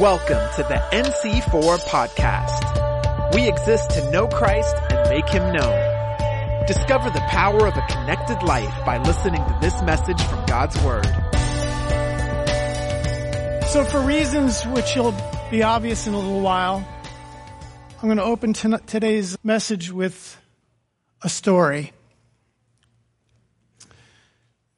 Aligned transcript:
Welcome 0.00 0.50
to 0.56 0.62
the 0.62 0.82
NC4 0.92 1.78
podcast. 1.80 3.34
We 3.34 3.46
exist 3.46 3.90
to 3.90 4.10
know 4.10 4.28
Christ 4.28 4.74
and 4.88 5.10
make 5.10 5.28
him 5.28 5.52
known. 5.52 6.66
Discover 6.66 7.10
the 7.10 7.20
power 7.28 7.66
of 7.66 7.76
a 7.76 7.82
connected 7.82 8.42
life 8.42 8.72
by 8.86 8.96
listening 8.96 9.44
to 9.44 9.58
this 9.60 9.82
message 9.82 10.22
from 10.22 10.46
God's 10.46 10.82
Word. 10.82 11.04
So 13.66 13.84
for 13.84 14.00
reasons 14.00 14.64
which 14.68 14.96
will 14.96 15.14
be 15.50 15.62
obvious 15.62 16.06
in 16.06 16.14
a 16.14 16.18
little 16.18 16.40
while, 16.40 16.82
I'm 18.00 18.08
going 18.08 18.16
to 18.16 18.24
open 18.24 18.54
today's 18.54 19.36
message 19.44 19.92
with 19.92 20.40
a 21.20 21.28
story. 21.28 21.92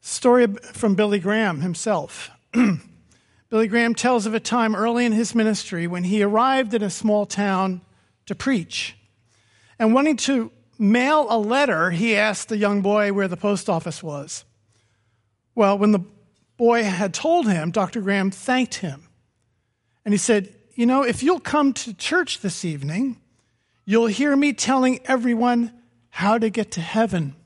Story 0.00 0.48
from 0.48 0.96
Billy 0.96 1.20
Graham 1.20 1.60
himself. 1.60 2.28
Billy 3.52 3.68
Graham 3.68 3.94
tells 3.94 4.24
of 4.24 4.32
a 4.32 4.40
time 4.40 4.74
early 4.74 5.04
in 5.04 5.12
his 5.12 5.34
ministry 5.34 5.86
when 5.86 6.04
he 6.04 6.22
arrived 6.22 6.72
in 6.72 6.82
a 6.82 6.88
small 6.88 7.26
town 7.26 7.82
to 8.24 8.34
preach. 8.34 8.96
And 9.78 9.92
wanting 9.92 10.16
to 10.16 10.50
mail 10.78 11.26
a 11.28 11.36
letter, 11.36 11.90
he 11.90 12.16
asked 12.16 12.48
the 12.48 12.56
young 12.56 12.80
boy 12.80 13.12
where 13.12 13.28
the 13.28 13.36
post 13.36 13.68
office 13.68 14.02
was. 14.02 14.46
Well, 15.54 15.76
when 15.76 15.92
the 15.92 16.00
boy 16.56 16.84
had 16.84 17.12
told 17.12 17.46
him, 17.46 17.70
Dr. 17.70 18.00
Graham 18.00 18.30
thanked 18.30 18.76
him. 18.76 19.06
And 20.06 20.14
he 20.14 20.18
said, 20.18 20.54
You 20.74 20.86
know, 20.86 21.02
if 21.02 21.22
you'll 21.22 21.38
come 21.38 21.74
to 21.74 21.92
church 21.92 22.40
this 22.40 22.64
evening, 22.64 23.20
you'll 23.84 24.06
hear 24.06 24.34
me 24.34 24.54
telling 24.54 24.98
everyone 25.04 25.72
how 26.08 26.38
to 26.38 26.48
get 26.48 26.70
to 26.70 26.80
heaven. 26.80 27.36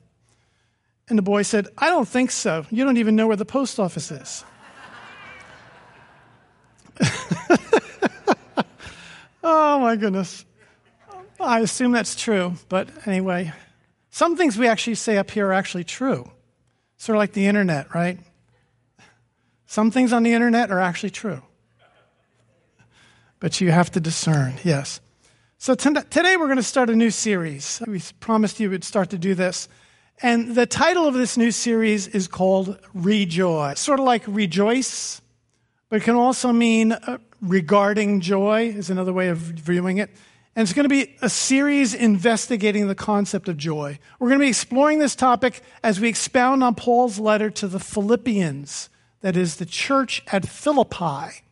And 1.09 1.17
the 1.17 1.21
boy 1.21 1.41
said, 1.41 1.67
I 1.77 1.89
don't 1.89 2.07
think 2.07 2.31
so. 2.31 2.65
You 2.71 2.85
don't 2.85 2.95
even 2.95 3.17
know 3.17 3.27
where 3.27 3.35
the 3.35 3.43
post 3.43 3.77
office 3.77 4.09
is. 4.09 4.45
oh 9.43 9.79
my 9.79 9.95
goodness. 9.95 10.45
I 11.39 11.59
assume 11.59 11.91
that's 11.91 12.15
true, 12.15 12.53
but 12.69 12.89
anyway, 13.05 13.53
some 14.09 14.35
things 14.35 14.57
we 14.57 14.67
actually 14.67 14.95
say 14.95 15.17
up 15.17 15.29
here 15.29 15.47
are 15.47 15.53
actually 15.53 15.83
true. 15.83 16.29
Sort 16.97 17.15
of 17.15 17.19
like 17.19 17.33
the 17.33 17.45
internet, 17.45 17.93
right? 17.93 18.19
Some 19.67 19.91
things 19.91 20.13
on 20.13 20.23
the 20.23 20.33
internet 20.33 20.71
are 20.71 20.79
actually 20.79 21.11
true. 21.11 21.43
But 23.39 23.61
you 23.61 23.71
have 23.71 23.91
to 23.91 23.99
discern, 23.99 24.55
yes. 24.63 24.99
So 25.59 25.75
today 25.75 26.37
we're 26.37 26.47
going 26.47 26.57
to 26.57 26.63
start 26.63 26.89
a 26.89 26.95
new 26.95 27.11
series. 27.11 27.81
We 27.85 28.01
promised 28.19 28.59
you 28.59 28.71
we'd 28.71 28.83
start 28.83 29.11
to 29.11 29.17
do 29.17 29.35
this. 29.35 29.67
And 30.21 30.55
the 30.55 30.65
title 30.65 31.07
of 31.07 31.13
this 31.13 31.37
new 31.37 31.51
series 31.51 32.07
is 32.07 32.27
called 32.27 32.79
Rejoice. 32.93 33.79
Sort 33.79 33.99
of 33.99 34.05
like 34.05 34.23
rejoice, 34.25 35.21
but 35.89 35.97
it 35.97 36.03
can 36.03 36.15
also 36.15 36.51
mean 36.51 36.91
uh, 36.91 37.17
regarding 37.41 38.21
joy, 38.21 38.67
is 38.69 38.89
another 38.89 39.13
way 39.13 39.29
of 39.29 39.37
viewing 39.37 39.97
it. 39.97 40.09
And 40.55 40.63
it's 40.63 40.73
going 40.73 40.85
to 40.85 40.89
be 40.89 41.15
a 41.21 41.29
series 41.29 41.93
investigating 41.93 42.87
the 42.87 42.95
concept 42.95 43.47
of 43.47 43.57
joy. 43.57 43.99
We're 44.19 44.29
going 44.29 44.39
to 44.39 44.45
be 44.45 44.49
exploring 44.49 44.97
this 44.99 45.15
topic 45.15 45.61
as 45.83 45.99
we 45.99 46.09
expound 46.09 46.63
on 46.63 46.73
Paul's 46.73 47.19
letter 47.19 47.51
to 47.51 47.67
the 47.67 47.79
Philippians, 47.79 48.89
that 49.21 49.37
is, 49.37 49.57
the 49.57 49.67
church 49.67 50.23
at 50.31 50.47
Philippi. 50.47 51.43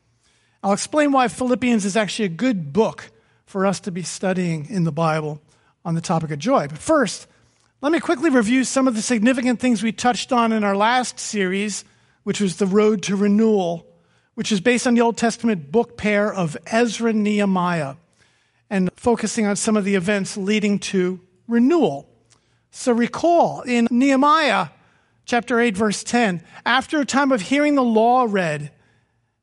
I'll 0.64 0.74
explain 0.74 1.12
why 1.12 1.28
Philippians 1.28 1.86
is 1.86 1.96
actually 1.96 2.26
a 2.26 2.30
good 2.30 2.74
book 2.74 3.12
for 3.46 3.68
us 3.68 3.80
to 3.82 3.92
be 3.92 4.02
studying 4.02 4.68
in 4.70 4.84
the 4.86 4.92
Bible 4.92 5.40
on 5.86 5.94
the 5.94 6.02
topic 6.02 6.32
of 6.32 6.40
joy. 6.40 6.68
But 6.68 6.80
first, 6.80 7.28
let 7.82 7.92
me 7.92 8.00
quickly 8.00 8.32
review 8.32 8.64
some 8.64 8.88
of 8.88 8.96
the 8.96 9.04
significant 9.04 9.60
things 9.60 9.84
we 9.84 9.92
touched 9.92 10.34
on 10.34 10.52
in 10.52 10.64
our 10.64 10.76
last 10.76 11.20
series, 11.20 11.86
which 12.24 12.42
was 12.42 12.56
the 12.56 12.66
road 12.66 13.04
to 13.04 13.16
renewal 13.16 13.86
which 14.36 14.52
is 14.52 14.62
based 14.62 14.86
on 14.86 14.94
the 14.94 15.02
Old 15.02 15.18
Testament 15.18 15.72
book 15.72 15.98
pair 15.98 16.34
of 16.34 16.56
Ezra 16.68 17.10
and 17.10 17.24
Nehemiah, 17.24 17.96
and 18.70 18.90
focusing 18.96 19.46
on 19.46 19.56
some 19.56 19.76
of 19.76 19.86
the 19.86 19.96
events 19.96 20.38
leading 20.38 20.80
to 20.80 21.20
renewal. 21.48 22.10
So 22.72 22.92
recall 22.92 23.62
in 23.62 23.88
Nehemiah 23.90 24.68
chapter 25.26 25.60
8, 25.60 25.76
verse 25.76 26.04
10, 26.04 26.44
after 26.66 27.00
a 27.00 27.06
time 27.06 27.32
of 27.32 27.42
hearing 27.42 27.76
the 27.76 27.84
law 27.84 28.28
read, 28.30 28.72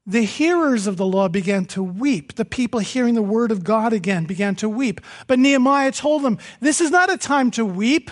the 0.06 0.25
hearers 0.25 0.86
of 0.86 0.97
the 0.97 1.06
law 1.06 1.28
began 1.28 1.64
to 1.66 1.82
weep. 1.82 2.34
The 2.34 2.44
people 2.44 2.80
hearing 2.80 3.14
the 3.14 3.22
word 3.22 3.53
of 3.53 3.62
God 3.62 3.92
again 3.92 4.24
began 4.24 4.56
to 4.56 4.69
weep. 4.69 5.00
But 5.28 5.38
Nehemiah 5.38 5.92
told 5.92 6.22
them, 6.22 6.38
This 6.60 6.80
is 6.80 6.91
not 6.91 7.12
a 7.12 7.16
time 7.16 7.53
to 7.53 7.64
weep. 7.64 8.10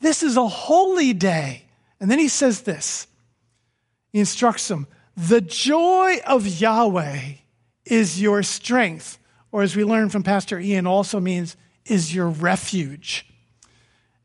This 0.00 0.22
is 0.22 0.36
a 0.36 0.48
holy 0.48 1.12
day. 1.12 1.66
And 2.00 2.10
then 2.10 2.18
he 2.18 2.28
says 2.28 2.62
this. 2.62 3.06
He 4.12 4.18
instructs 4.18 4.66
them 4.66 4.88
the 5.18 5.40
joy 5.40 6.18
of 6.26 6.46
Yahweh 6.46 7.20
is 7.84 8.22
your 8.22 8.44
strength, 8.44 9.18
or 9.50 9.62
as 9.62 9.74
we 9.74 9.82
learned 9.82 10.12
from 10.12 10.22
Pastor 10.22 10.60
Ian, 10.60 10.86
also 10.86 11.18
means 11.18 11.56
is 11.84 12.14
your 12.14 12.28
refuge. 12.28 13.26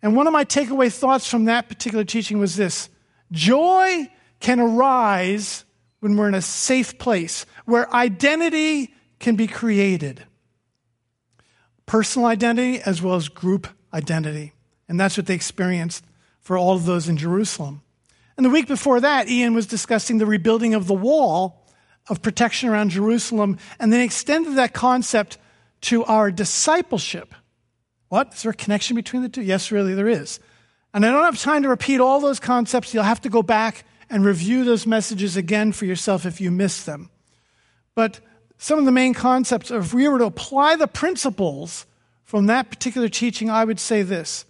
And 0.04 0.16
one 0.16 0.28
of 0.28 0.34
my 0.34 0.46
takeaway 0.46 0.94
thoughts 0.94 1.28
from 1.28 1.46
that 1.46 1.68
particular 1.68 2.04
teaching 2.04 2.40
was 2.40 2.56
this 2.56 2.90
joy 3.32 4.08
can 4.40 4.60
arise 4.60 5.66
when 6.02 6.18
we're 6.18 6.28
in 6.28 6.36
a 6.36 6.42
safe 6.42 6.98
place 7.00 7.46
where 7.66 7.92
identity 7.94 8.94
can 9.20 9.36
be 9.36 9.48
created 9.48 10.24
personal 11.86 12.28
identity 12.28 12.82
as 12.82 13.02
well 13.04 13.16
as 13.16 13.30
group 13.30 13.68
identity. 13.94 14.54
And 14.90 15.00
that's 15.00 15.16
what 15.16 15.28
they 15.28 15.36
experienced 15.36 16.04
for 16.40 16.58
all 16.58 16.76
of 16.76 16.86
those 16.86 17.08
in 17.08 17.18
Jerusalem. 17.18 17.83
And 18.38 18.46
the 18.46 18.50
week 18.50 18.68
before 18.68 19.00
that, 19.00 19.30
Ian 19.30 19.54
was 19.54 19.68
discussing 19.68 20.18
the 20.18 20.26
rebuilding 20.26 20.74
of 20.74 20.88
the 20.88 20.94
wall 20.94 21.68
of 22.10 22.22
protection 22.22 22.70
around 22.70 22.90
Jerusalem 22.90 23.58
and 23.80 23.94
then 23.94 24.02
extended 24.02 24.56
that 24.56 24.74
concept 24.74 25.38
to 25.82 26.04
our 26.06 26.32
discipleship. 26.32 27.36
What? 28.10 28.34
Is 28.34 28.44
there 28.44 28.52
a 28.52 28.56
connection 28.56 28.96
between 28.96 29.22
the 29.22 29.30
two? 29.30 29.42
Yes, 29.42 29.72
really, 29.72 29.94
there 29.94 30.08
is. 30.08 30.40
And 30.94 31.06
I 31.06 31.12
don't 31.12 31.24
have 31.24 31.40
time 31.40 31.64
to 31.64 31.70
repeat 31.70 32.00
all 32.00 32.20
those 32.20 32.40
concepts. 32.40 32.94
You'll 32.94 33.04
have 33.04 33.22
to 33.22 33.30
go 33.30 33.42
back 33.42 33.86
and 34.10 34.24
review 34.24 34.64
those 34.64 34.86
messages 34.86 35.36
again 35.36 35.72
for 35.72 35.86
yourself 35.86 36.26
if 36.26 36.40
you 36.40 36.52
missed 36.52 36.86
them. 36.86 37.10
But 37.96 38.20
some 38.58 38.80
of 38.80 38.86
the 38.86 38.92
main 38.92 39.14
concepts, 39.14 39.72
if 39.72 39.94
we 39.94 40.08
were 40.08 40.20
to 40.20 40.26
apply 40.26 40.76
the 40.76 40.88
principles 40.88 41.86
from 42.24 42.46
that 42.46 42.70
particular 42.70 43.10
teaching, 43.10 43.50
I 43.50 43.66
would 43.66 43.80
say 43.80 44.04
this 44.04 44.46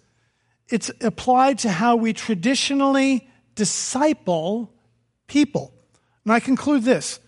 it's 0.70 0.92
applied 1.02 1.60
to 1.60 1.70
how 1.70 1.96
we 1.96 2.14
traditionally 2.14 3.30
disciple 3.56 4.72
people. 5.28 5.74
And 6.24 6.34
I 6.34 6.40
conclude 6.40 6.84
this 6.84 7.20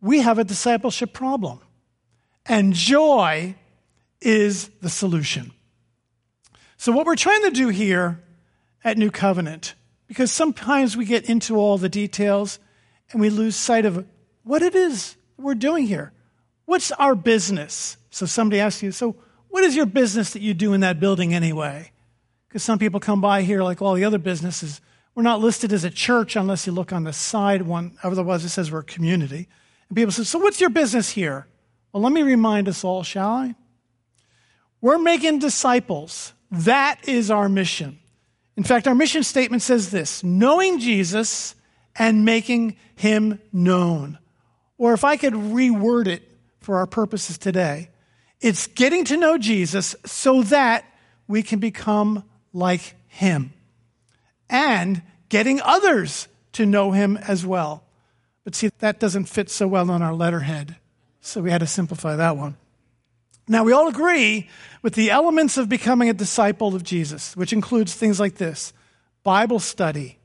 we 0.00 0.20
have 0.20 0.38
a 0.38 0.44
discipleship 0.44 1.12
problem, 1.12 1.60
and 2.44 2.74
joy 2.74 3.54
is 4.20 4.68
the 4.82 4.90
solution. 4.90 5.52
So, 6.76 6.92
what 6.92 7.06
we're 7.06 7.16
trying 7.16 7.42
to 7.44 7.50
do 7.50 7.68
here 7.68 8.22
at 8.84 8.98
New 8.98 9.10
Covenant, 9.10 9.74
because 10.06 10.30
sometimes 10.30 10.96
we 10.96 11.06
get 11.06 11.24
into 11.30 11.56
all 11.56 11.78
the 11.78 11.88
details 11.88 12.58
and 13.10 13.20
we 13.20 13.30
lose 13.30 13.56
sight 13.56 13.86
of 13.86 14.06
what 14.42 14.60
it 14.60 14.74
is 14.74 15.16
we're 15.38 15.54
doing 15.54 15.86
here. 15.86 16.12
What's 16.66 16.92
our 16.92 17.14
business? 17.14 17.96
So, 18.10 18.26
somebody 18.26 18.60
asks 18.60 18.82
you, 18.82 18.92
So, 18.92 19.16
what 19.48 19.64
is 19.64 19.74
your 19.74 19.86
business 19.86 20.32
that 20.34 20.42
you 20.42 20.52
do 20.52 20.74
in 20.74 20.80
that 20.80 21.00
building 21.00 21.32
anyway? 21.32 21.92
Because 22.48 22.62
some 22.62 22.78
people 22.78 23.00
come 23.00 23.20
by 23.20 23.42
here 23.42 23.62
like 23.62 23.80
all 23.80 23.94
the 23.94 24.04
other 24.04 24.18
businesses 24.18 24.80
we're 25.14 25.22
not 25.22 25.40
listed 25.40 25.72
as 25.72 25.84
a 25.84 25.90
church 25.90 26.34
unless 26.36 26.66
you 26.66 26.72
look 26.72 26.92
on 26.92 27.04
the 27.04 27.12
side 27.12 27.62
one. 27.62 27.96
Otherwise, 28.02 28.44
it 28.44 28.48
says 28.48 28.70
we're 28.70 28.80
a 28.80 28.84
community. 28.84 29.48
And 29.88 29.96
people 29.96 30.12
say, 30.12 30.24
So 30.24 30.38
what's 30.38 30.60
your 30.60 30.70
business 30.70 31.10
here? 31.10 31.46
Well, 31.92 32.02
let 32.02 32.12
me 32.12 32.22
remind 32.22 32.68
us 32.68 32.82
all, 32.82 33.04
shall 33.04 33.30
I? 33.30 33.54
We're 34.80 34.98
making 34.98 35.38
disciples. 35.38 36.32
That 36.50 37.08
is 37.08 37.30
our 37.30 37.48
mission. 37.48 37.98
In 38.56 38.64
fact, 38.64 38.86
our 38.86 38.94
mission 38.94 39.22
statement 39.22 39.62
says 39.62 39.90
this 39.90 40.22
knowing 40.24 40.78
Jesus 40.78 41.54
and 41.96 42.24
making 42.24 42.76
him 42.96 43.40
known. 43.52 44.18
Or 44.76 44.92
if 44.92 45.04
I 45.04 45.16
could 45.16 45.34
reword 45.34 46.08
it 46.08 46.28
for 46.60 46.76
our 46.76 46.86
purposes 46.86 47.38
today, 47.38 47.90
it's 48.40 48.66
getting 48.66 49.04
to 49.06 49.16
know 49.16 49.38
Jesus 49.38 49.94
so 50.04 50.42
that 50.42 50.84
we 51.28 51.42
can 51.42 51.60
become 51.60 52.24
like 52.52 52.94
him 53.06 53.53
and 54.48 55.02
getting 55.28 55.60
others 55.60 56.28
to 56.52 56.66
know 56.66 56.92
him 56.92 57.16
as 57.16 57.44
well. 57.44 57.84
But 58.44 58.54
see, 58.54 58.70
that 58.78 59.00
doesn't 59.00 59.24
fit 59.24 59.50
so 59.50 59.66
well 59.66 59.90
on 59.90 60.02
our 60.02 60.14
letterhead. 60.14 60.76
So 61.20 61.40
we 61.40 61.50
had 61.50 61.60
to 61.60 61.66
simplify 61.66 62.16
that 62.16 62.36
one. 62.36 62.56
Now, 63.46 63.64
we 63.64 63.72
all 63.72 63.88
agree 63.88 64.48
with 64.82 64.94
the 64.94 65.10
elements 65.10 65.58
of 65.58 65.68
becoming 65.68 66.08
a 66.08 66.14
disciple 66.14 66.74
of 66.74 66.82
Jesus, 66.82 67.36
which 67.36 67.52
includes 67.52 67.94
things 67.94 68.18
like 68.18 68.36
this 68.36 68.72
Bible 69.22 69.58
study, 69.58 70.18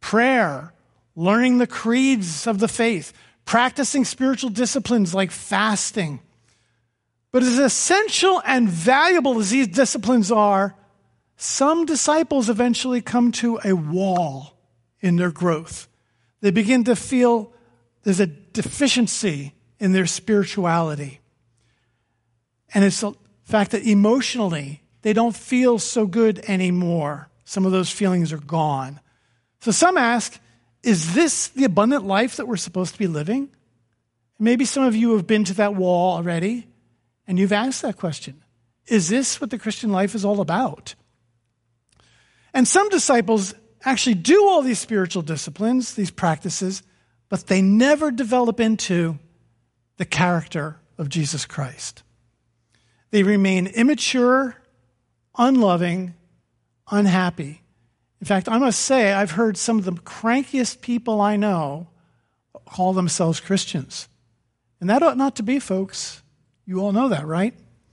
prayer, 0.00 0.72
learning 1.14 1.58
the 1.58 1.66
creeds 1.66 2.46
of 2.46 2.58
the 2.58 2.68
faith, 2.68 3.12
practicing 3.44 4.04
spiritual 4.04 4.50
disciplines 4.50 5.14
like 5.14 5.30
fasting. 5.30 6.20
But 7.32 7.42
as 7.42 7.58
essential 7.58 8.42
and 8.44 8.68
valuable 8.68 9.38
as 9.38 9.50
these 9.50 9.68
disciplines 9.68 10.32
are, 10.32 10.74
some 11.36 11.84
disciples 11.84 12.48
eventually 12.48 13.00
come 13.00 13.32
to 13.32 13.60
a 13.64 13.74
wall 13.74 14.56
in 15.00 15.16
their 15.16 15.30
growth. 15.30 15.88
They 16.40 16.50
begin 16.50 16.84
to 16.84 16.96
feel 16.96 17.52
there's 18.02 18.20
a 18.20 18.26
deficiency 18.26 19.54
in 19.78 19.92
their 19.92 20.06
spirituality. 20.06 21.20
And 22.72 22.84
it's 22.84 23.00
the 23.00 23.14
fact 23.44 23.72
that 23.72 23.82
emotionally, 23.82 24.82
they 25.02 25.12
don't 25.12 25.36
feel 25.36 25.78
so 25.78 26.06
good 26.06 26.38
anymore. 26.48 27.28
Some 27.44 27.66
of 27.66 27.72
those 27.72 27.90
feelings 27.90 28.32
are 28.32 28.38
gone. 28.38 29.00
So 29.60 29.70
some 29.70 29.96
ask, 29.96 30.38
is 30.82 31.14
this 31.14 31.48
the 31.48 31.64
abundant 31.64 32.04
life 32.06 32.36
that 32.36 32.46
we're 32.46 32.56
supposed 32.56 32.92
to 32.94 32.98
be 32.98 33.06
living? 33.06 33.50
Maybe 34.38 34.64
some 34.64 34.84
of 34.84 34.94
you 34.94 35.14
have 35.16 35.26
been 35.26 35.44
to 35.44 35.54
that 35.54 35.74
wall 35.74 36.16
already 36.16 36.66
and 37.26 37.38
you've 37.38 37.52
asked 37.52 37.82
that 37.82 37.96
question 37.96 38.42
Is 38.86 39.08
this 39.08 39.40
what 39.40 39.50
the 39.50 39.58
Christian 39.58 39.90
life 39.90 40.14
is 40.14 40.24
all 40.24 40.40
about? 40.40 40.94
And 42.56 42.66
some 42.66 42.88
disciples 42.88 43.52
actually 43.84 44.14
do 44.14 44.48
all 44.48 44.62
these 44.62 44.78
spiritual 44.78 45.20
disciplines, 45.20 45.94
these 45.94 46.10
practices, 46.10 46.82
but 47.28 47.48
they 47.48 47.60
never 47.60 48.10
develop 48.10 48.60
into 48.60 49.18
the 49.98 50.06
character 50.06 50.80
of 50.96 51.10
Jesus 51.10 51.44
Christ. 51.44 52.02
They 53.10 53.22
remain 53.22 53.66
immature, 53.66 54.56
unloving, 55.36 56.14
unhappy. 56.90 57.60
In 58.22 58.26
fact, 58.26 58.48
I 58.48 58.56
must 58.56 58.80
say, 58.80 59.12
I've 59.12 59.32
heard 59.32 59.58
some 59.58 59.78
of 59.78 59.84
the 59.84 59.92
crankiest 59.92 60.80
people 60.80 61.20
I 61.20 61.36
know 61.36 61.88
call 62.64 62.94
themselves 62.94 63.38
Christians. 63.38 64.08
And 64.80 64.88
that 64.88 65.02
ought 65.02 65.18
not 65.18 65.36
to 65.36 65.42
be, 65.42 65.58
folks. 65.58 66.22
You 66.64 66.80
all 66.80 66.92
know 66.92 67.10
that, 67.10 67.26
right? 67.26 67.52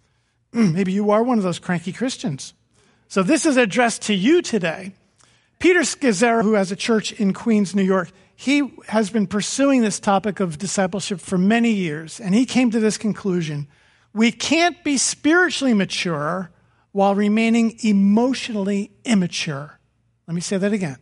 Maybe 0.54 0.94
you 0.94 1.12
are 1.12 1.22
one 1.22 1.38
of 1.38 1.44
those 1.44 1.60
cranky 1.60 1.92
Christians. 1.92 2.54
So 3.14 3.22
this 3.22 3.46
is 3.46 3.58
addressed 3.58 4.02
to 4.08 4.16
you 4.16 4.42
today. 4.42 4.92
Peter 5.60 5.82
Scazzero, 5.82 6.42
who 6.42 6.54
has 6.54 6.72
a 6.72 6.76
church 6.76 7.12
in 7.12 7.32
Queens, 7.32 7.76
New 7.76 7.84
York, 7.84 8.10
he 8.36 8.74
has 8.88 9.12
been 9.12 9.28
pursuing 9.28 9.84
this 9.84 10.00
topic 10.00 10.40
of 10.40 10.58
discipleship 10.58 11.20
for 11.20 11.38
many 11.38 11.70
years, 11.70 12.20
and 12.20 12.34
he 12.34 12.48
came 12.48 12.72
to 12.72 12.80
this 12.80 12.98
conclusion. 12.98 13.68
We 14.14 14.32
can't 14.32 14.84
be 14.84 14.98
spiritually 14.98 15.76
mature 15.76 16.50
while 16.92 17.14
remaining 17.14 17.78
emotionally 17.84 18.90
immature. 19.06 19.80
Let 20.28 20.34
me 20.34 20.42
say 20.42 20.58
that 20.58 20.74
again. 20.74 20.98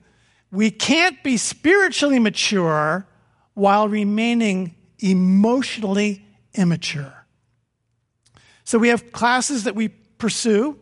We 0.51 0.69
can't 0.69 1.23
be 1.23 1.37
spiritually 1.37 2.19
mature 2.19 3.07
while 3.53 3.87
remaining 3.87 4.75
emotionally 4.99 6.25
immature. 6.55 7.25
So 8.65 8.77
we 8.79 8.89
have 8.89 9.13
classes 9.13 9.63
that 9.63 9.75
we 9.75 9.87
pursue 9.87 10.77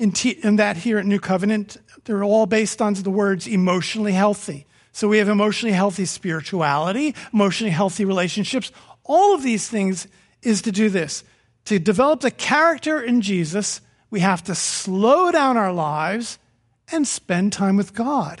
in, 0.00 0.12
t- 0.12 0.38
in 0.42 0.56
that 0.56 0.78
here 0.78 0.98
at 0.98 1.04
New 1.04 1.20
Covenant. 1.20 1.76
They're 2.04 2.24
all 2.24 2.46
based 2.46 2.80
on 2.80 2.94
the 2.94 3.10
words 3.10 3.46
emotionally 3.46 4.12
healthy. 4.12 4.66
So 4.92 5.06
we 5.08 5.18
have 5.18 5.28
emotionally 5.28 5.74
healthy 5.74 6.06
spirituality, 6.06 7.14
emotionally 7.32 7.70
healthy 7.70 8.06
relationships. 8.06 8.72
All 9.04 9.34
of 9.34 9.42
these 9.42 9.68
things 9.68 10.08
is 10.42 10.62
to 10.62 10.72
do 10.72 10.88
this. 10.88 11.22
To 11.66 11.78
develop 11.78 12.20
the 12.20 12.30
character 12.30 13.00
in 13.00 13.20
Jesus, 13.20 13.82
we 14.08 14.20
have 14.20 14.42
to 14.44 14.54
slow 14.54 15.30
down 15.30 15.58
our 15.58 15.72
lives 15.72 16.38
and 16.90 17.06
spend 17.06 17.52
time 17.52 17.76
with 17.76 17.94
God, 17.94 18.40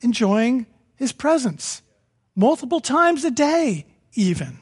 enjoying 0.00 0.66
His 0.94 1.12
presence 1.12 1.82
multiple 2.36 2.80
times 2.80 3.24
a 3.24 3.30
day, 3.30 3.86
even. 4.14 4.60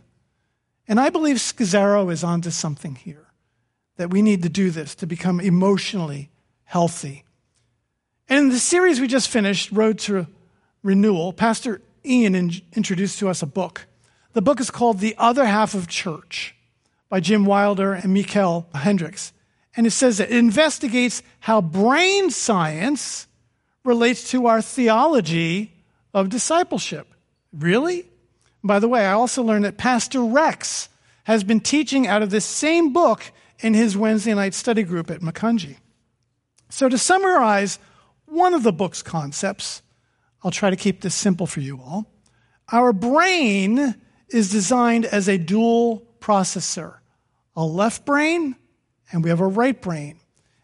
And 0.88 0.98
I 0.98 1.10
believe 1.10 1.36
Scazzero 1.36 2.10
is 2.10 2.24
onto 2.24 2.50
something 2.50 2.94
here 2.94 3.23
that 3.96 4.10
we 4.10 4.22
need 4.22 4.42
to 4.42 4.48
do 4.48 4.70
this 4.70 4.94
to 4.96 5.06
become 5.06 5.40
emotionally 5.40 6.30
healthy. 6.64 7.24
And 8.28 8.38
in 8.38 8.48
the 8.48 8.58
series 8.58 9.00
we 9.00 9.06
just 9.06 9.28
finished, 9.28 9.70
Road 9.70 9.98
to 10.00 10.26
Renewal, 10.82 11.32
Pastor 11.32 11.80
Ian 12.04 12.34
in- 12.34 12.62
introduced 12.74 13.18
to 13.18 13.28
us 13.28 13.42
a 13.42 13.46
book. 13.46 13.86
The 14.32 14.42
book 14.42 14.60
is 14.60 14.70
called 14.70 14.98
The 14.98 15.14
Other 15.18 15.44
Half 15.44 15.74
of 15.74 15.88
Church 15.88 16.54
by 17.08 17.20
Jim 17.20 17.44
Wilder 17.44 17.92
and 17.92 18.12
Michael 18.12 18.66
Hendricks. 18.74 19.32
And 19.76 19.86
it 19.86 19.92
says 19.92 20.20
it 20.20 20.30
investigates 20.30 21.22
how 21.40 21.60
brain 21.60 22.30
science 22.30 23.26
relates 23.84 24.30
to 24.30 24.46
our 24.46 24.62
theology 24.62 25.72
of 26.12 26.28
discipleship. 26.28 27.06
Really? 27.52 28.06
By 28.62 28.78
the 28.78 28.88
way, 28.88 29.06
I 29.06 29.12
also 29.12 29.42
learned 29.42 29.64
that 29.64 29.76
Pastor 29.76 30.22
Rex 30.22 30.88
has 31.24 31.44
been 31.44 31.60
teaching 31.60 32.06
out 32.06 32.22
of 32.22 32.30
this 32.30 32.44
same 32.44 32.92
book 32.92 33.30
in 33.60 33.74
his 33.74 33.96
Wednesday 33.96 34.34
night 34.34 34.54
study 34.54 34.82
group 34.82 35.10
at 35.10 35.20
Macungie. 35.20 35.76
So, 36.68 36.88
to 36.88 36.98
summarize 36.98 37.78
one 38.26 38.54
of 38.54 38.62
the 38.62 38.72
book's 38.72 39.02
concepts, 39.02 39.82
I'll 40.42 40.50
try 40.50 40.70
to 40.70 40.76
keep 40.76 41.00
this 41.00 41.14
simple 41.14 41.46
for 41.46 41.60
you 41.60 41.80
all. 41.80 42.06
Our 42.72 42.92
brain 42.92 43.94
is 44.28 44.50
designed 44.50 45.04
as 45.04 45.28
a 45.28 45.38
dual 45.38 46.06
processor 46.20 46.96
a 47.56 47.64
left 47.64 48.04
brain 48.04 48.56
and 49.12 49.22
we 49.22 49.30
have 49.30 49.40
a 49.40 49.46
right 49.46 49.80
brain. 49.80 50.18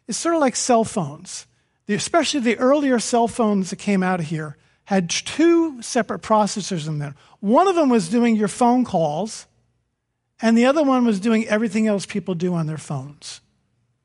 It's 0.08 0.18
sort 0.18 0.34
of 0.34 0.40
like 0.40 0.56
cell 0.56 0.84
phones. 0.84 1.46
The, 1.86 1.94
especially 1.94 2.40
the 2.40 2.58
earlier 2.58 2.98
cell 2.98 3.28
phones 3.28 3.70
that 3.70 3.76
came 3.76 4.02
out 4.02 4.20
of 4.20 4.26
here 4.26 4.56
had 4.84 5.08
two 5.08 5.80
separate 5.82 6.22
processors 6.22 6.88
in 6.88 6.98
there. 6.98 7.14
One 7.38 7.68
of 7.68 7.76
them 7.76 7.88
was 7.88 8.08
doing 8.08 8.36
your 8.36 8.48
phone 8.48 8.84
calls, 8.84 9.46
and 10.42 10.56
the 10.56 10.66
other 10.66 10.82
one 10.82 11.04
was 11.04 11.20
doing 11.20 11.46
everything 11.48 11.86
else 11.86 12.06
people 12.06 12.34
do 12.34 12.54
on 12.54 12.66
their 12.66 12.78
phones. 12.78 13.40